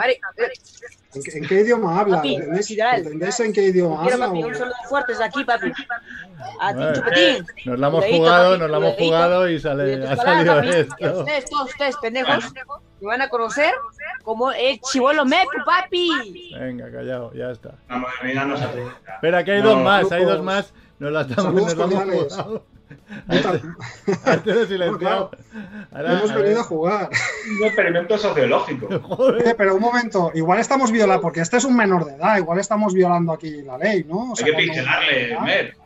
[1.14, 2.16] ¿En, qué- en qué idioma habla?
[2.16, 3.00] Papi, ¿Entendéis, literal.
[3.00, 4.26] ¿Entendéis en qué idioma quiero, habla?
[4.28, 5.72] papi, un saludo fuerte desde aquí, papi.
[6.60, 7.46] A ti, Bueno, Chupetín.
[7.66, 9.04] Nos la hemos Cuidadito, jugado, papi, nos la hemos cuidadito.
[9.16, 10.68] jugado y sale, ha salido papi.
[10.70, 11.18] Esto.
[11.20, 12.44] ustedes, todos ustedes, pendejos,
[13.04, 13.72] me van a conocer
[14.22, 16.54] como el chivolo Mepu, papi.
[16.58, 17.74] Venga, callado, ya está.
[17.88, 18.82] La modernidad nos hace.
[19.14, 20.72] Espera, que hay No, dos más, hay dos más.
[20.98, 22.32] Nos la estamos nos cordiales.
[22.34, 22.64] jugado.
[23.28, 23.32] A
[24.30, 25.30] a este lo he silenciado.
[25.92, 27.08] Ahora, Hemos venido a jugar.
[27.58, 28.88] Un experimento sociológico.
[28.94, 29.56] Eh, Joder.
[29.56, 32.94] pero un momento, igual estamos violando, porque este es un menor de edad, igual estamos
[32.94, 34.16] violando aquí la ley, ¿no?
[34.16, 35.76] O Hay sea, que cuando- pincelarle, Mer.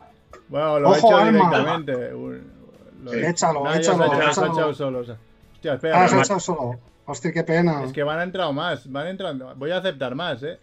[0.49, 1.49] Bueno, lo he Ojo, hecho Alma.
[1.49, 2.11] directamente.
[2.11, 4.53] Lo he- Échalo, Nadie échalo, se ha echado, se ha échalo.
[4.53, 4.99] echado solo.
[4.99, 5.15] o sea.
[5.53, 6.07] Hostia, Ah, espera.
[6.07, 6.79] se ha echado solo.
[7.11, 7.83] Hostia, qué pena.
[7.83, 9.53] Es que van a entrar más, van entrando.
[9.55, 10.59] Voy a aceptar más, ¿eh?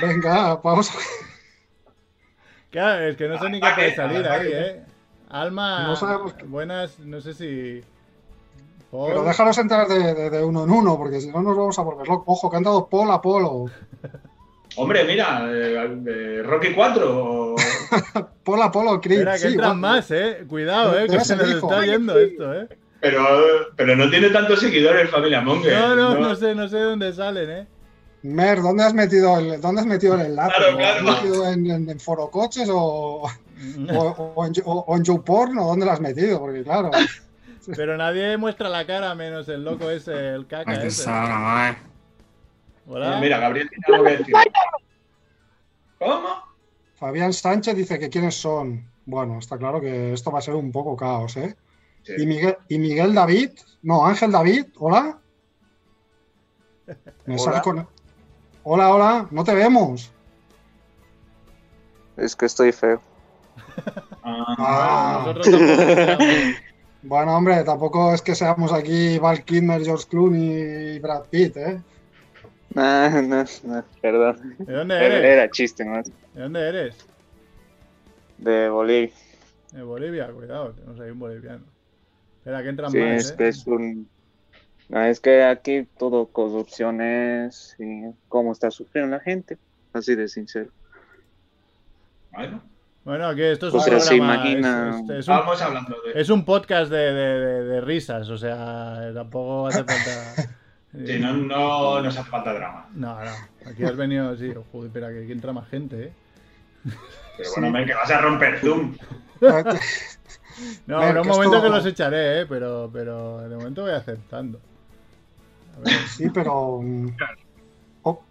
[0.00, 0.90] Venga, vamos.
[2.70, 4.50] Claro, es que no sé ni qué puede salir ahí.
[4.52, 4.84] ¿eh?
[5.30, 7.80] Alma, No sabemos qué- buenas, no sé si...
[8.90, 11.78] Paul, Pero déjanos entrar de, de- de uno en uno, porque si no nos vamos
[11.78, 12.24] a volver locos.
[12.26, 13.66] Ojo, que han dado Polo a Polo.
[14.76, 17.52] Hombre, mira, de, de Rocky 4.
[17.52, 17.56] o-
[18.44, 19.18] Polo a Polo, Creed.
[19.20, 19.94] Espera, que sí, entran bueno.
[19.96, 20.44] más, ¿eh?
[20.48, 21.06] Cuidado, ¿eh?
[21.08, 22.68] Que se nos está yendo esto, ¿eh?
[23.00, 23.24] Pero,
[23.76, 25.72] pero no tiene tantos seguidores, familia Monger.
[25.72, 27.66] No, no, no sé, no sé dónde salen, ¿eh?
[28.22, 30.54] Mer, ¿dónde has metido el, dónde has metido el enlace?
[30.56, 31.08] Claro, ¿Lo claro.
[31.10, 33.30] ¿Has metido en, en, en Foro Coches o, o,
[34.34, 36.40] o en, o- o en YouPorn o dónde lo has metido?
[36.40, 36.90] Porque claro,
[37.76, 41.08] Pero nadie muestra la cara menos el loco ese, el caca Ay, ese.
[42.86, 43.18] Hola.
[43.20, 44.34] Mira, Gabriel tiene algo que decir.
[45.98, 46.28] ¿Cómo?
[46.94, 48.90] Fabián Sánchez dice que quiénes son.
[49.04, 51.54] Bueno, está claro que esto va a ser un poco caos, ¿eh?
[52.16, 52.22] Sí.
[52.22, 53.50] Y Miguel, y Miguel David,
[53.82, 55.18] no, Ángel David, hola.
[57.26, 57.86] Me sale con-
[58.62, 60.10] Hola, hola, no te vemos.
[62.16, 63.00] Es que estoy feo.
[64.22, 65.22] Ah, Ah.
[65.24, 66.56] Bueno, nosotros tampoco estamos.
[67.00, 71.80] Bueno, hombre, tampoco es que seamos aquí Val Kilmer, George Clooney y Brad Pitt, ¿eh?
[72.74, 74.56] No, no, no, perdón.
[74.58, 75.24] ¿De dónde eres?
[75.24, 76.10] era chiste más.
[76.34, 76.96] ¿De dónde eres?
[78.38, 79.14] De Bolivia.
[79.72, 81.64] De Bolivia, cuidado, tenemos ahí un boliviano.
[82.48, 83.34] Espera, que entran Sí, más, es ¿eh?
[83.36, 84.08] que es un.
[84.88, 89.58] No, es que aquí todo corrupción es y cómo está sufriendo la gente.
[89.92, 90.70] Así de sincero.
[92.32, 92.62] bueno,
[93.04, 94.08] Bueno, que esto es un Pero programa...
[94.08, 96.20] se imagina- es- es- es un estábamos hablando de.
[96.20, 100.54] Es un podcast de, de- de- de risas, o sea, tampoco hace falta.
[100.90, 102.88] Sí, no, no nos hace falta drama.
[102.94, 103.30] no, no,
[103.70, 106.12] aquí has venido, sí, joder, espera, que aquí entra más gente, ¿eh?
[107.36, 108.96] Pero bueno, Mer, que vas a romper Zoom.
[110.86, 112.46] No, habrá un momento esto- que los echaré, ¿eh?
[112.46, 114.60] Pero, pero de momento voy aceptando.
[115.76, 116.80] A ver, Sí, pero.
[116.82, 117.16] mm,
[118.02, 118.22] oh,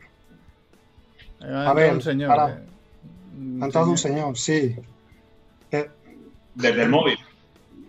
[1.41, 2.29] ha A ver, un señor.
[2.29, 2.49] para.
[2.49, 2.59] eh.
[3.37, 4.75] Un ha entrado un señor, sí.
[5.71, 5.89] Eh,
[6.55, 7.17] Desde el móvil.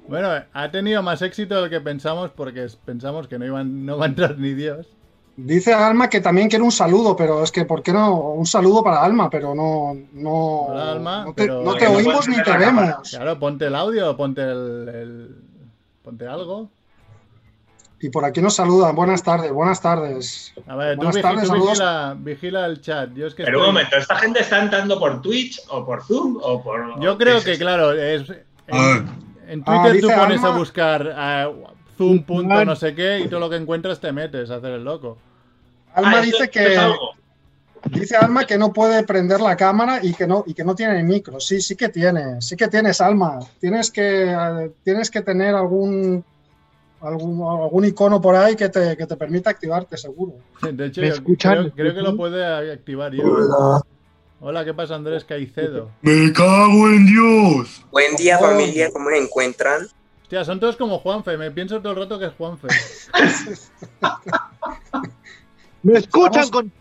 [0.09, 4.07] Bueno, ha tenido más éxito del que pensamos porque pensamos que no, iban, no va
[4.07, 4.87] a entrar ni Dios.
[5.39, 8.15] Dice Alma que también quiere un saludo, pero es que, ¿por qué no?
[8.33, 9.97] Un saludo para Alma, pero no.
[10.13, 10.33] No,
[10.67, 12.87] Hola, Alma, no te, pero- no te Que no oímos ni te cámara.
[12.89, 13.11] vemos.
[13.11, 15.37] Claro, ponte el audio, ponte el, el-
[16.03, 16.69] ponte algo.
[18.01, 18.95] Y por aquí nos saludan.
[18.95, 20.53] Buenas tardes, buenas tardes.
[20.69, 23.11] A ver, tú, Buenas tardes, tú vigila, vigila el chat.
[23.15, 26.39] Yo es que Pero un momento, ¿esta gente está entrando por Twitch o por Zoom
[26.41, 27.01] o por.?
[27.01, 28.31] Yo creo que, claro, es,
[28.71, 28.99] Ah.
[29.49, 31.51] en, en Ah, Twitter tú dice pones a buscar ah,
[31.97, 34.85] zoom punto no sé qué y todo lo que encuentras te metes a hacer el
[34.85, 35.19] loco.
[35.95, 36.79] Alma Ah, dice que.
[37.91, 41.03] Dice Alma que no puede prender la cámara y que no, y que no tiene
[41.03, 41.41] micro.
[41.41, 43.39] Sí, sí que tiene, sí que tienes, Alma.
[43.61, 46.23] Tienes que, tienes que tener algún,
[47.01, 50.35] algún, algún icono por ahí que te, que te permita activarte, seguro.
[50.61, 51.53] De hecho, ¿Me yo escuchan?
[51.55, 53.81] creo, creo que lo puede activar yo.
[54.41, 55.91] Hola, ¿qué pasa, Andrés Caicedo?
[56.03, 57.83] ¡Me cago en Dios!
[57.91, 59.87] Buen día familia, ¿cómo se encuentran?
[60.23, 61.37] Hostia, son todos como Juanfe.
[61.39, 62.69] Me pienso todo el rato que es Juanfe.
[65.83, 66.73] ¿Me escuchan Estamos- con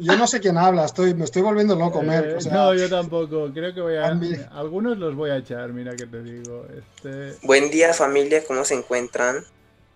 [0.00, 2.74] Yo, no sé quién habla, estoy, me estoy volviendo loco, Merck, Eh, o sea, no,
[2.74, 3.50] yo tampoco.
[3.52, 4.08] Creo que voy a.
[4.08, 6.66] a mí- Algunos los voy a echar, mira que te digo.
[6.76, 7.36] Este.
[7.46, 9.36] Buen día familia, ¿cómo se encuentran?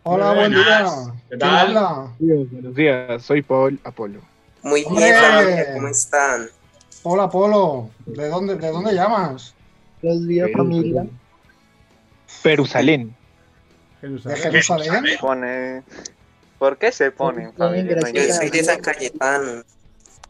[0.05, 0.85] Hola, buen día.
[0.85, 1.57] ¿Qué ¿Quién tal?
[1.77, 2.13] habla?
[2.21, 4.21] Dios, buenos días, soy Paul Apolo.
[4.63, 6.49] Muy bien familia, ¿cómo están?
[7.03, 7.91] Hola, Polo.
[8.07, 9.55] ¿De dónde, ¿De dónde llamas?
[10.03, 11.07] Buenos días, Perú, familia.
[12.43, 13.15] Jerusalén.
[14.03, 15.05] ¿De Jerusalén.
[15.05, 15.85] Jerusalén?
[16.59, 17.97] ¿Por qué se ponen familia?
[18.13, 18.65] Yo soy de.
[18.65, 19.63] San Cayetano.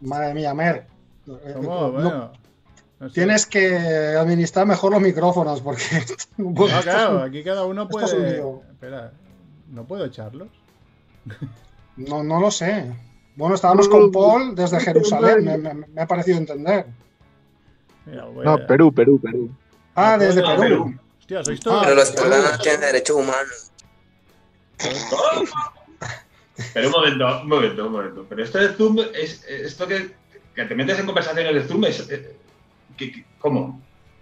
[0.00, 0.86] Madre mía, Mer.
[1.28, 1.80] Eh, ¿Cómo?
[1.80, 2.32] no- Bueno.
[3.00, 3.14] no sé.
[3.14, 3.76] Tienes que
[4.18, 5.82] administrar mejor los micrófonos porque.
[6.36, 8.70] No, claro, aquí cada uno Esto es un puede.
[8.72, 9.12] Espera,
[9.70, 10.48] ¿no puedo echarlos?
[11.96, 12.92] No, no lo sé.
[13.36, 16.86] Bueno, estábamos con Paul desde Jerusalén, me, me- me ha parecido entender.
[18.04, 19.50] Mira, No, a- Perú, Perú, Perú.
[19.94, 20.60] Ah, desde Perú.
[20.60, 20.94] Perú.
[21.18, 21.82] Hostia, sois todos.
[21.84, 23.72] Pero los peruanos no tienen derechos humanos.
[26.72, 28.26] Pero un momento, un momento, un momento.
[28.28, 30.10] Pero esto de Zoom, es, esto que,
[30.54, 32.36] que te metes en conversaciones de Zoom, es, eh,
[32.96, 33.80] ¿qué- qué- ¿cómo?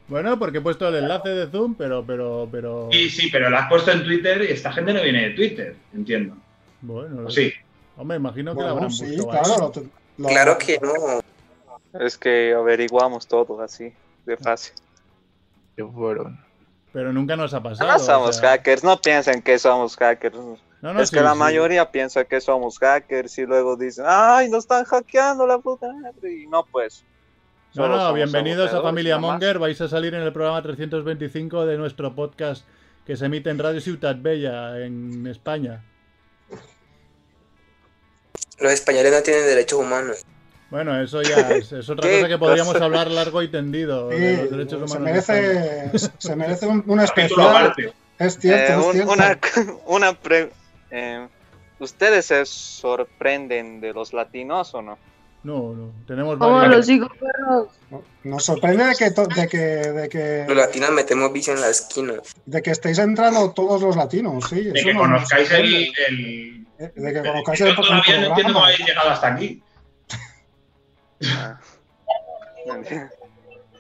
[0.09, 2.89] Bueno, porque he puesto el enlace de Zoom, pero, pero, pero.
[2.93, 5.77] Sí, sí, pero lo has puesto en Twitter y esta gente no viene de Twitter,
[5.95, 6.37] entiendo.
[6.83, 7.53] Bueno, ¿O sí?
[7.97, 9.47] Hombre, imagino que lo Bueno, habrán sí, puesto claro.
[9.55, 9.59] ahí.
[9.59, 12.01] lo- lo- Claro que no.
[12.05, 13.93] Es que averiguamos todo así,
[14.27, 14.75] de fácil.
[15.95, 16.39] Fueron.
[16.93, 17.89] Pero nunca nos ha pasado.
[17.91, 20.37] No o somos sea- hackers, no piensen que somos hackers.
[20.85, 21.39] No, no, es sí, que la sí.
[21.39, 26.31] mayoría piensa que somos hackers y luego dicen, ay, nos están hackeando la puta madre.
[26.43, 27.05] Y no, pues.
[27.73, 29.17] No, no, bienvenidos a Familia.
[29.17, 29.59] Monger.
[29.59, 32.67] Vais a salir en el programa 325 de nuestro podcast
[33.07, 35.83] que se emite en Radio Ciutat Bella, en España.
[38.59, 40.23] Los españoles no tienen derechos humanos.
[40.69, 42.85] Bueno, eso ya es, es otra ¿Qué cosa que podríamos cosa?
[42.85, 45.17] hablar largo y tendido Sí, de los derechos se humanos.
[45.19, 45.41] España.
[45.41, 47.95] merece, se merece un, un Capítulo especial.
[48.19, 49.13] Es cierto, Eh, es un- cierto.
[49.13, 49.39] una
[49.87, 50.51] una pre-
[50.95, 51.29] eh,
[51.81, 54.97] ¿Ustedes se sorprenden de los latinos o no?
[55.43, 57.69] No, no, tenemos ¿Cómo los digo, perros?
[58.23, 62.15] Nos sorprende de que, de que, de que, Los latinos metemos vicio en la esquina.
[62.47, 64.63] de que estéis entrando todos los latinos, sí.
[64.63, 65.67] De que conozcáis el,
[66.79, 68.65] Eh, De que el- conozcáis yo el, el todavía no entiendo cómo programa.
[68.67, 69.63] habéis llegado hasta aquí.
[71.27, 71.59] Ah.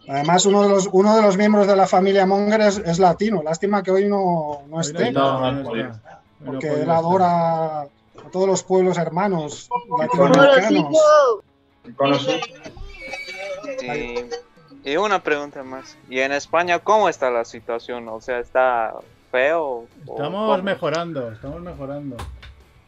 [0.09, 3.43] Además, uno de los, uno de los miembros de la familia Monger es, es latino.
[3.43, 6.01] Lástima que hoy no, no esté, no, no no
[6.45, 7.89] porque podía él adora a
[8.33, 12.29] todos los pueblos hermanos ¿Cómo los latinoamericanos.
[13.83, 15.97] Y, y una pregunta más.
[16.09, 18.09] ¿Y en España cómo está la situación?
[18.09, 18.95] O sea, ¿está
[19.31, 19.87] feo?
[20.01, 20.63] Estamos cómo?
[20.63, 22.17] mejorando, estamos mejorando.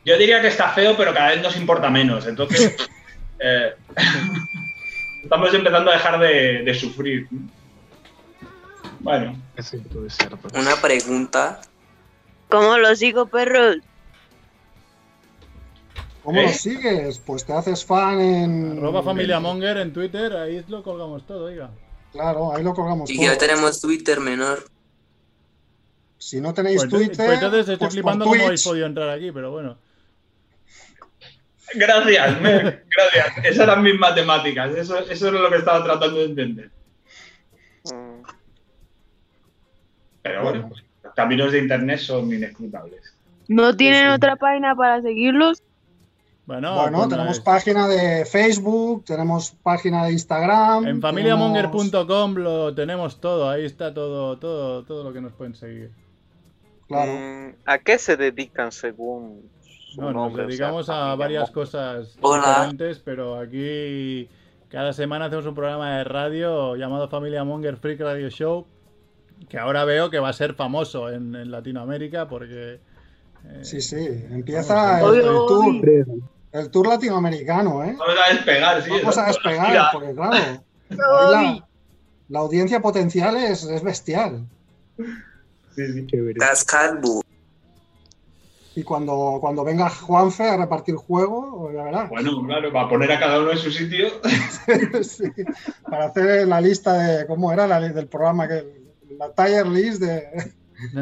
[0.05, 2.27] Yo diría que está feo, pero cada vez nos importa menos.
[2.27, 2.77] Entonces,
[3.41, 3.75] eh,
[5.23, 7.29] estamos empezando a dejar de, de sufrir.
[9.01, 10.15] Bueno, pues.
[10.55, 11.61] Una pregunta.
[12.49, 13.79] ¿Cómo los digo, perros?
[16.23, 16.45] ¿Cómo ¿Eh?
[16.45, 17.19] lo sigues?
[17.19, 18.79] Pues te haces fan en.
[18.79, 21.71] Arroba Familia Monger en Twitter, ahí lo colgamos todo, oiga.
[22.13, 23.27] Claro, ahí lo colgamos Y todo.
[23.27, 24.65] ya tenemos Twitter menor.
[26.19, 29.31] Si no tenéis Pues, Twitter, pues entonces estoy pues flipando cómo habéis podido entrar aquí,
[29.33, 29.79] pero bueno.
[31.75, 33.45] gracias, Mer, gracias.
[33.45, 34.75] Esas eran mis matemáticas.
[34.75, 36.71] Eso, eso es lo que estaba tratando de entender.
[40.23, 40.86] Pero bueno, pues, los
[41.17, 43.01] caminos de internet son inescrutables.
[43.49, 44.15] ¿No tienen sí.
[44.15, 45.63] otra página para seguirlos?
[46.47, 50.79] Bueno, Bueno, pues tenemos página de Facebook, tenemos página de Instagram.
[50.87, 55.57] En tenemos- familiamonger.com lo tenemos todo, ahí está todo, todo, todo lo que nos pueden
[55.57, 55.91] seguir.
[56.87, 57.13] Claro.
[57.13, 60.43] mm, ¿A qué se dedican según su No, nos nombre?
[60.45, 62.47] O sea, dedicamos a varias cosas Hola.
[62.47, 64.29] diferentes, pero aquí
[64.69, 68.67] cada semana hacemos un programa de radio llamado Familia Monger Freak Radio Show,
[69.49, 72.75] que ahora veo que va a ser famoso en, en Latinoamérica porque...
[73.45, 73.97] eh, Sí, sí.
[74.31, 75.75] Empieza el, tour,
[76.53, 77.95] el tour latinoamericano, ¿eh?
[77.99, 78.91] Vamos a despegar, sí.
[78.91, 80.37] Vamos a despegar, porque claro,
[81.31, 81.67] la,
[82.29, 84.47] la audiencia potencial es, es bestial.
[85.77, 86.07] sí, sí.
[86.67, 87.23] Calvo.
[88.75, 92.11] Y cuando, cuando venga Juanfe a repartir juego, ya verás.
[92.11, 94.09] Bueno, claro, va a poner a cada uno en su sitio.
[95.03, 95.25] Sí,
[95.89, 97.67] para hacer la lista de, ¿cómo era?
[97.67, 98.86] La, del programa, que
[99.19, 100.53] la tier list de,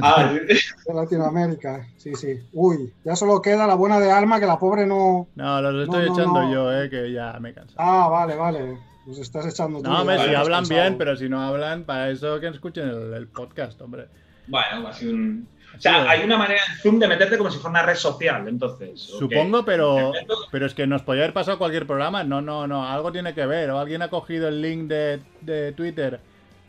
[0.02, 1.86] Ah, de Latinoamérica.
[1.96, 2.40] Sí, sí.
[2.52, 5.26] Uy, ya solo queda la buena de Alma, que la pobre no...
[5.34, 6.52] No, los estoy No, echando no.
[6.52, 7.74] yo, eh, que ya me canso.
[7.78, 8.78] Ah, vale, vale.
[9.04, 9.90] Pues estás echando tú.
[9.90, 10.80] No, hombre, si hablan cansado.
[10.80, 14.06] bien, pero si no hablan, para eso que escuchen el, el podcast, hombre.
[14.46, 15.48] Bueno, ha sido un.
[15.76, 18.46] O sea, hay una manera en Zoom de meterte como si fuera una red social,
[18.46, 19.00] entonces.
[19.00, 20.12] Supongo, pero,
[20.52, 22.22] pero es que nos podía haber pasado cualquier programa.
[22.22, 23.70] No, no, no, algo tiene que ver.
[23.70, 26.20] O alguien ha cogido el link de, de Twitter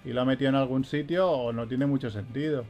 [0.06, 2.64] y lo ha metido en algún sitio, o no tiene mucho sentido.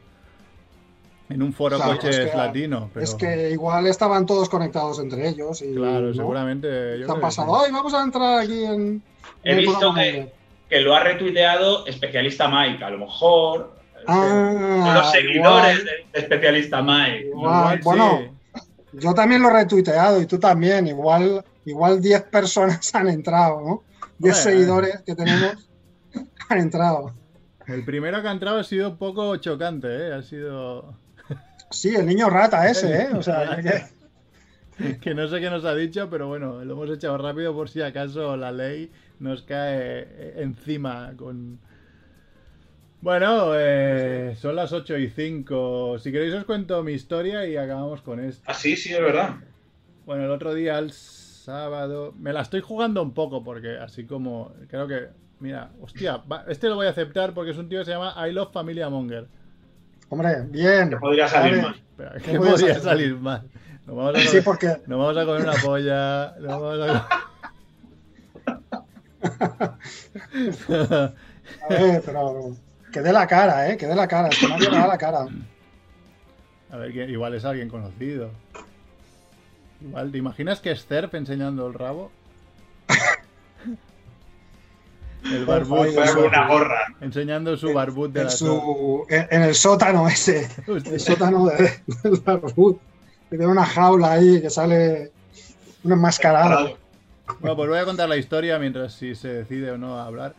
[1.28, 2.88] En un foro Claro, coches es que- latino.
[2.94, 6.14] Pero, Es que igual estaban todos conectados entre ellos y claro, ¿no?
[6.14, 6.98] seguramente.
[7.00, 7.60] yo se han pasado.
[7.64, 9.02] ¡Ay, vamos a entrar aquí en.
[9.42, 10.28] He en visto que- móvil".
[10.70, 13.74] que lo ha retuiteado especialista Mike, a lo mejor.
[14.06, 17.26] Ah, son los seguidores igual, de, especialista Mike.
[17.26, 17.54] igual.
[17.54, 18.20] Igual Bueno,
[18.54, 18.60] sí.
[18.92, 20.86] yo también lo he retuiteado y tú también.
[20.86, 23.82] Igual, igual 10 personas han entrado, ¿no?
[24.18, 25.68] 10 Hombre, seguidores que tenemos
[26.48, 27.12] han entrado.
[27.66, 30.12] El primero que ha entrado ha sido un poco chocante, ¿eh?
[30.12, 30.94] Ha sido.
[31.70, 33.08] Sí, el niño rata ese, ¿eh?
[33.14, 33.56] O sea,
[34.78, 37.68] que- que no sé qué nos ha dicho, pero bueno, lo hemos echado rápido por
[37.68, 41.58] si acaso la ley nos cae encima con...
[43.00, 45.98] Bueno, eh, son las 8 y 5.
[45.98, 48.42] Si queréis os cuento mi historia y acabamos con esto.
[48.46, 49.36] Ah, sí, sí, es verdad.
[50.04, 54.52] Bueno, el otro día, el sábado, me la estoy jugando un poco porque así como,
[54.68, 55.08] creo que,
[55.40, 58.14] mira, hostia, va- este lo voy a aceptar porque es un tío que se llama
[58.26, 59.26] I Love Familia Monger.
[60.08, 60.90] Hombre, bien.
[60.90, 61.62] Que podría salir Vale.
[61.62, 61.82] mal.
[61.96, 63.42] Pero, ¿Qué ¿Qué podría salir salir mal?
[63.86, 66.34] Nos vamos a Sí, comer, porque nos vamos a comer una polla.
[66.40, 67.08] nos vamos a-
[71.62, 72.56] A ver, pero
[72.92, 73.76] que dé la cara, ¿eh?
[73.76, 74.28] Que dé la cara.
[74.28, 75.26] Es que le da la cara.
[76.70, 78.30] A ver, igual es alguien conocido.
[79.80, 82.10] Igual, ¿te imaginas que es Cerf enseñando el rabo?
[85.32, 86.80] El con una gorra.
[87.00, 90.48] Enseñando su barbut de En, la su, en, el sótano ese.
[90.68, 90.92] Hostia.
[90.92, 91.70] El sótano de,
[92.02, 92.76] del barbud.
[93.30, 95.10] Que tiene una jaula ahí que sale
[95.82, 96.76] un enmascarado.
[97.40, 100.34] Bueno, pues voy a contar la historia mientras si se decide o no a hablar.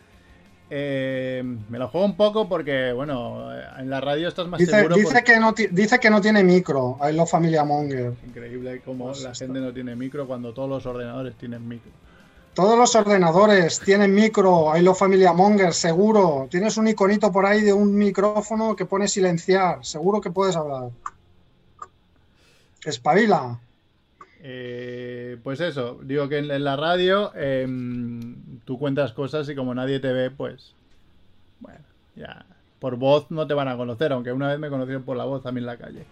[0.70, 4.96] Eh, me la juego un poco porque, bueno, en la radio estás más Dice, seguro.
[4.96, 6.98] dice, porque- que no, dice que no tiene micro.
[7.10, 8.14] I love Familia Monger.
[8.26, 9.46] Increíble cómo Pues la está.
[9.46, 11.92] gente no tiene micro cuando todos los ordenadores tienen micro.
[12.58, 14.76] Todos los ordenadores tienen micro.
[14.76, 16.47] I love Familia Monger, seguro.
[16.49, 19.86] Tienes un iconito por ahí de un micrófono que pone silenciar.
[19.86, 20.89] Seguro que puedes hablar.
[22.84, 23.60] Espabila.
[24.41, 29.76] Eh, pues eso, digo que en, en la radio em, tú cuentas cosas y como
[29.76, 30.74] nadie te ve, pues
[31.60, 31.86] bueno,
[32.16, 32.43] ya
[32.80, 35.45] por voz no te van a conocer, aunque una vez me conocieron por la voz
[35.45, 36.05] a mí en la calle,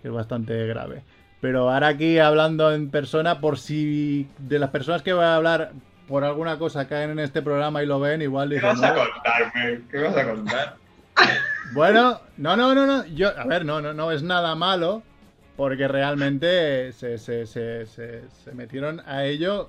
[0.00, 1.02] que es bastante grave.
[1.44, 5.72] Pero ahora aquí hablando en persona, por si de las personas que voy a hablar
[6.08, 8.94] por alguna cosa caen en este programa y lo ven, igual ¿Qué dicen, vas a
[8.94, 9.80] contarme?
[9.90, 10.76] ¿Qué vas a contar?
[11.74, 13.04] Bueno, no, no, no, no.
[13.08, 15.02] Yo, a ver, no, no, no es nada malo.
[15.54, 18.22] Porque realmente se, se, se, se,
[18.54, 19.68] metieron a ello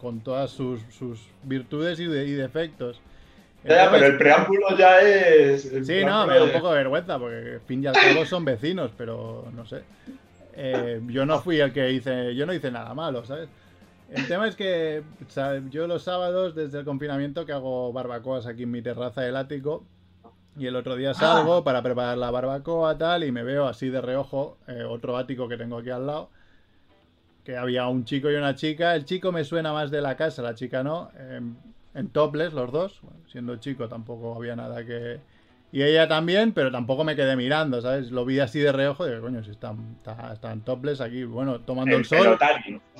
[0.00, 3.02] con todas sus, sus virtudes y, de- y defectos.
[3.64, 5.62] Ya, pero el preámbulo ya es.
[5.62, 8.46] Sí, no, me da un poco de vergüenza, porque al fin y al cabo son
[8.46, 9.82] vecinos, pero no sé.
[10.54, 13.48] Eh, yo no fui el que hice, yo no hice nada malo, ¿sabes?
[14.10, 18.46] El tema es que o sea, yo los sábados, desde el confinamiento, que hago barbacoas
[18.46, 19.84] aquí en mi terraza del ático,
[20.58, 24.02] y el otro día salgo para preparar la barbacoa tal, y me veo así de
[24.02, 26.28] reojo eh, otro ático que tengo aquí al lado,
[27.42, 28.94] que había un chico y una chica.
[28.94, 31.10] El chico me suena más de la casa, la chica no.
[31.18, 31.56] En,
[31.94, 33.00] en topless los dos.
[33.00, 35.20] Bueno, siendo chico tampoco había nada que...
[35.74, 38.10] Y ella también, pero tampoco me quedé mirando, ¿sabes?
[38.10, 41.60] Lo vi así de reojo y digo, coño, si están, está- están topless aquí, bueno,
[41.60, 42.38] tomando el, El sol.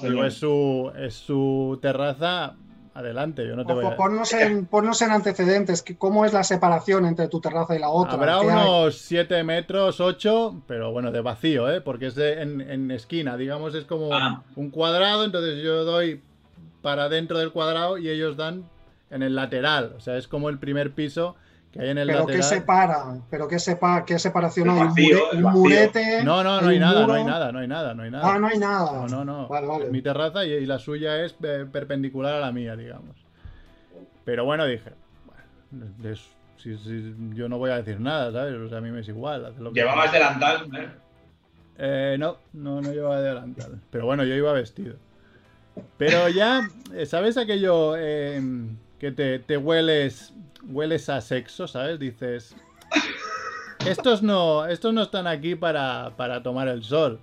[0.01, 2.55] Digo, es su, es su terraza,
[2.95, 3.97] adelante, yo no te voy Ojo, a...
[3.97, 5.83] ponnos, en, ponnos en antecedentes.
[5.83, 8.15] que- ¿Cómo es la separación entre tu terraza y la otra?
[8.15, 11.83] Habrá unos 7 metros, 8, pero bueno, de vacío, ¿eh?
[11.83, 14.45] Porque es de- en, en esquina, digamos, es como Ah.
[14.57, 16.23] un cuadrado, entonces yo doy
[16.81, 18.65] para dentro del cuadrado y ellos dan
[19.11, 21.37] en el lateral, o sea, es como el primer piso
[21.73, 22.49] que hay en el ¿Pero qué lateral.
[22.61, 23.05] separa?
[23.31, 25.13] ¿Pero qué, sepa, qué separación El hay?
[25.43, 26.23] ¿Un, murete?
[26.23, 28.35] No, no, no hay nada, no hay nada, no hay nada, no hay nada.
[28.35, 28.93] Ah, no hay nada.
[28.93, 29.49] No, no, no.
[29.49, 29.85] Vale, vale.
[29.87, 33.17] Es mi terraza y, y la suya es eh, perpendicular a la mía, digamos.
[34.25, 34.91] Pero bueno, dije,
[35.27, 38.55] bueno, es- si- si- yo no voy a decir nada, ¿sabes?
[38.55, 39.47] O sea, a mí me es igual.
[39.47, 40.89] haz lo que Llevabas delantal, ¿eh?
[41.79, 43.81] Eh, no, no, no llevaba delantal.
[43.91, 44.97] Pero bueno, yo iba vestido.
[45.97, 48.41] Pero ya, eh, ¿sabes aquello eh,
[49.03, 50.33] que te, te hueles,
[50.65, 51.99] hueles a sexo, ¿sabes?
[51.99, 52.55] Dices,
[53.85, 57.19] estos no, estos no están aquí para, para tomar el sol.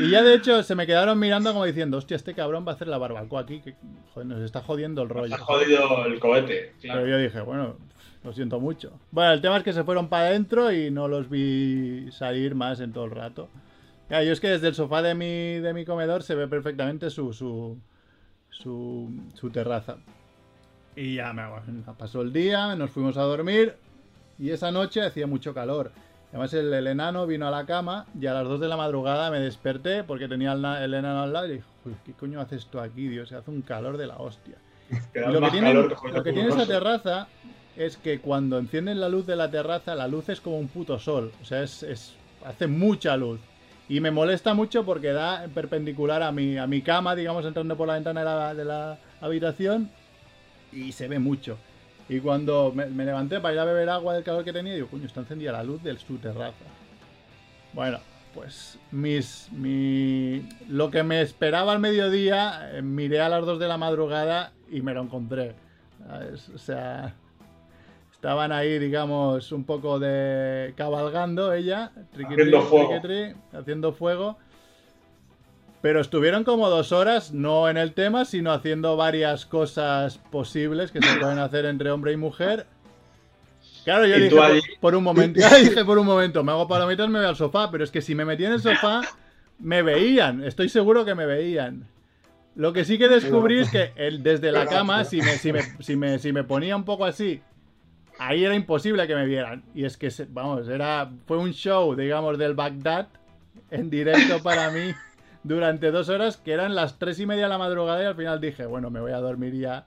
[0.00, 2.74] Y ya de hecho se me quedaron mirando como diciendo, hostia, este cabrón va a
[2.76, 3.74] hacer la barbacoa aquí, que
[4.14, 5.34] joder, nos está jodiendo el Nos rollo.
[5.34, 6.72] has jodido el cohete.
[6.80, 7.02] Claro.
[7.02, 7.76] Pero yo dije, bueno,
[8.24, 8.98] lo siento mucho.
[9.10, 12.80] Bueno, el tema es que se fueron para adentro y no los vi salir más
[12.80, 13.50] en todo el rato.
[14.08, 17.34] Yo es que desde el sofá de mi, de mi comedor se ve perfectamente su,
[17.34, 17.76] su,
[18.48, 19.98] su, su terraza.
[20.96, 21.42] Y ya me
[21.98, 23.74] pasó el día, nos fuimos a dormir
[24.38, 25.90] y esa noche hacía mucho calor.
[26.30, 29.30] Además el, el enano vino a la cama y a las 2 de la madrugada
[29.30, 32.66] me desperté porque tenía el, el enano al lado y dije, "Uy, ¿qué coño haces
[32.66, 33.28] tú aquí, Dios?
[33.28, 34.56] Se hace un calor de la hostia.
[35.14, 37.28] Lo que, tiene, calor que joder lo que tu tiene esa terraza
[37.76, 40.98] es que cuando encienden la luz de la terraza, la luz es como un puto
[40.98, 41.32] sol.
[41.42, 43.40] O sea, es, es- hace mucha luz.
[43.88, 47.86] Y me molesta mucho porque da perpendicular a mi, a mi cama, digamos, entrando por
[47.86, 49.90] la ventana de la, de la habitación.
[50.72, 51.58] Y se ve mucho.
[52.08, 54.88] Y cuando me, me levanté para ir a beber agua del calor que tenía, digo,
[54.88, 56.64] coño, está encendida la luz de su terraza.
[57.72, 57.98] Bueno,
[58.34, 63.66] pues mis, mi, lo que me esperaba al mediodía, eh, miré a las 2 de
[63.68, 65.54] la madrugada y me lo encontré.
[66.06, 66.48] ¿sabes?
[66.50, 67.14] O sea,
[68.12, 72.88] estaban ahí, digamos, un poco de cabalgando ella, triqui, Haciendo tri, fuego.
[73.00, 74.38] triqui, tri, haciendo fuego.
[75.86, 81.00] Pero estuvieron como dos horas, no en el tema, sino haciendo varias cosas posibles que
[81.00, 82.66] se pueden hacer entre hombre y mujer.
[83.84, 87.20] Claro, yo dije por, por un momento, dije por un momento, me hago palomitas, me
[87.20, 89.02] voy al sofá, pero es que si me metí en el sofá,
[89.60, 91.86] me veían, estoy seguro que me veían.
[92.56, 95.62] Lo que sí que descubrí es que el, desde la cama, si me, si, me,
[95.78, 97.42] si, me, si me ponía un poco así,
[98.18, 99.62] ahí era imposible que me vieran.
[99.72, 103.06] Y es que, vamos, era fue un show, digamos, del Bagdad
[103.70, 104.92] en directo para mí
[105.46, 108.40] durante dos horas, que eran las tres y media de la madrugada y al final
[108.40, 109.86] dije, bueno, me voy a dormir ya.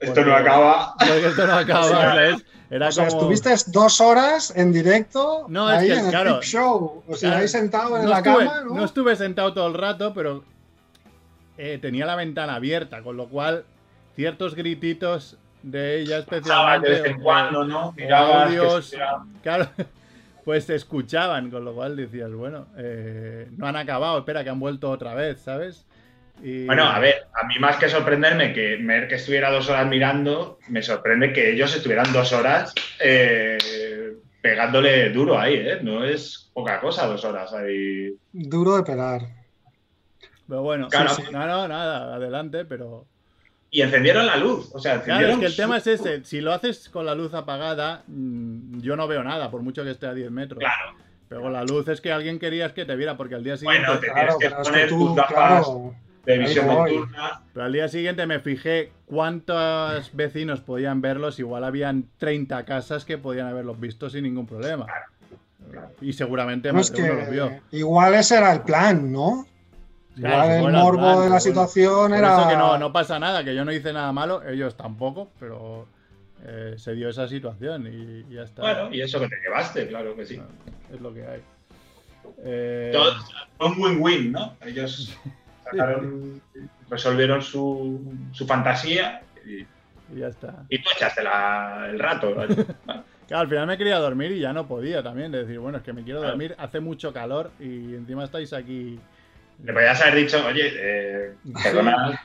[0.00, 0.94] Esto no acaba.
[1.00, 2.36] Esto no acaba, O sea.
[2.70, 3.20] Era O sea, como...
[3.20, 7.04] estuviste dos horas en directo No, es ahí que, en el claro, Show.
[7.06, 8.74] O sea, ahí sentado en no la estuve, cama, ¿no?
[8.74, 10.44] no estuve sentado todo el rato, pero
[11.58, 13.64] eh, tenía la ventana abierta, con lo cual
[14.16, 16.88] ciertos grititos de ella especialmente.
[16.88, 17.92] de vez en cuando, ¿no?
[17.92, 18.96] Mirabas audios,
[19.42, 19.68] claro,
[20.44, 24.60] pues se escuchaban, con lo cual decías, bueno, eh, no han acabado, espera, que han
[24.60, 25.86] vuelto otra vez, ¿sabes?
[26.42, 29.86] Y- Bueno, a ver, a mí más que sorprenderme que ver que estuviera dos horas
[29.86, 33.58] mirando, me sorprende que ellos estuvieran dos horas eh,
[34.40, 35.78] pegándole duro ahí, ¿eh?
[35.82, 38.14] No es poca cosa dos horas ahí.
[38.32, 39.20] Duro de pelar.
[40.48, 41.10] Pero bueno, Claro.
[41.10, 41.32] sí, sí.
[41.32, 43.06] no, no, nada, adelante, pero...
[43.72, 46.24] Y encendieron la luz, o sea, Claro, es encendieron que el su- tema es ese.
[46.24, 49.90] Si lo haces con la luz apagada, mm, yo no veo nada, por mucho que
[49.92, 50.58] esté a 10 metros.
[50.58, 50.96] Claro.
[51.28, 53.86] Pero con la luz es que alguien querías que te viera, porque al día siguiente.
[53.86, 55.94] Bueno, te Claro, tienes que que poner tú, tus gafas claro,
[56.24, 57.42] de visión nocturna.
[57.54, 61.38] Pero al día siguiente me fijé cuántos vecinos podían verlos.
[61.38, 64.86] Igual habían 30 casas que podían haberlos visto sin ningún problema.
[66.00, 67.48] Y seguramente No, más es de uno los vio.
[67.70, 69.46] que igual ese era el plan, ¿no?
[70.20, 71.40] Claro, el morbo plan, de la bueno.
[71.40, 72.32] situación Por era.
[72.38, 75.86] eso que no, no pasa nada, que yo no hice nada malo, ellos tampoco, pero
[76.44, 78.62] eh, se dio esa situación y, y ya está.
[78.62, 80.40] Bueno, y eso que te llevaste, claro que sí.
[80.92, 81.40] Es lo que hay.
[82.44, 82.92] Eh,
[83.58, 84.56] fue un win-win, ¿no?
[84.64, 85.16] Ellos
[85.64, 86.40] sacaron,
[86.88, 89.60] resolvieron su, su fantasía y,
[90.14, 90.64] y ya está.
[90.68, 92.34] y tú echaste la- el rato.
[92.34, 95.30] Claro, al final me quería dormir y ya no podía también.
[95.32, 96.32] De decir, bueno, es que me quiero Claro.
[96.32, 98.98] dormir, hace mucho calor y encima estáis aquí.
[99.62, 102.20] Le podías haber dicho, oye, eh, perdona,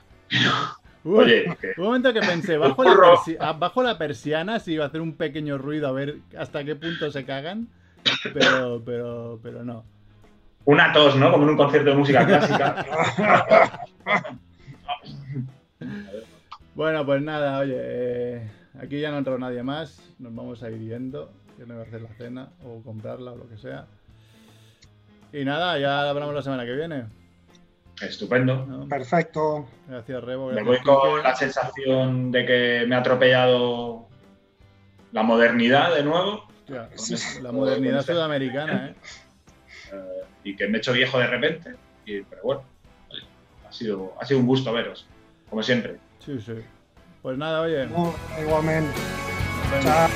[1.03, 1.45] oye,
[1.77, 2.91] Un momento que pensé, bajo la,
[3.39, 6.75] ah, bajo la persiana si iba a hacer un pequeño ruido a ver hasta qué
[6.75, 7.67] punto se cagan.
[8.33, 9.83] Pero, pero, pero no.
[10.65, 11.31] una tos, ¿no?
[11.31, 12.85] Como en un concierto de música clásica.
[16.75, 20.13] Bueno, pues nada, oye, eh, aquí ya no entró nadie más.
[20.19, 21.31] Nos vamos a ir yendo.
[21.57, 23.85] Yo no voy a hacer la cena o comprarla o lo que sea.
[25.31, 27.05] Y nada, ya hablamos la semana que viene.
[28.01, 28.65] Estupendo.
[28.65, 28.87] ¿no?
[28.87, 29.67] Perfecto.
[29.87, 30.51] Gracias, Rebo.
[30.51, 34.07] Me voy con la sensación de que me ha atropellado
[35.11, 36.45] la modernidad de nuevo
[36.95, 37.15] Sí.
[37.41, 38.95] La modernidad sudamericana, ¿eh?
[39.93, 41.75] eh, y que me he hecho viejo de repente.
[42.05, 42.63] Y, pero bueno,
[43.67, 45.07] ha sido, ha sido un gusto veros,
[45.49, 45.97] como siempre.
[46.19, 46.53] Sí, sí.
[47.21, 47.87] Pues nada, oye.
[48.41, 48.99] Igualmente.
[49.81, 50.09] Chao.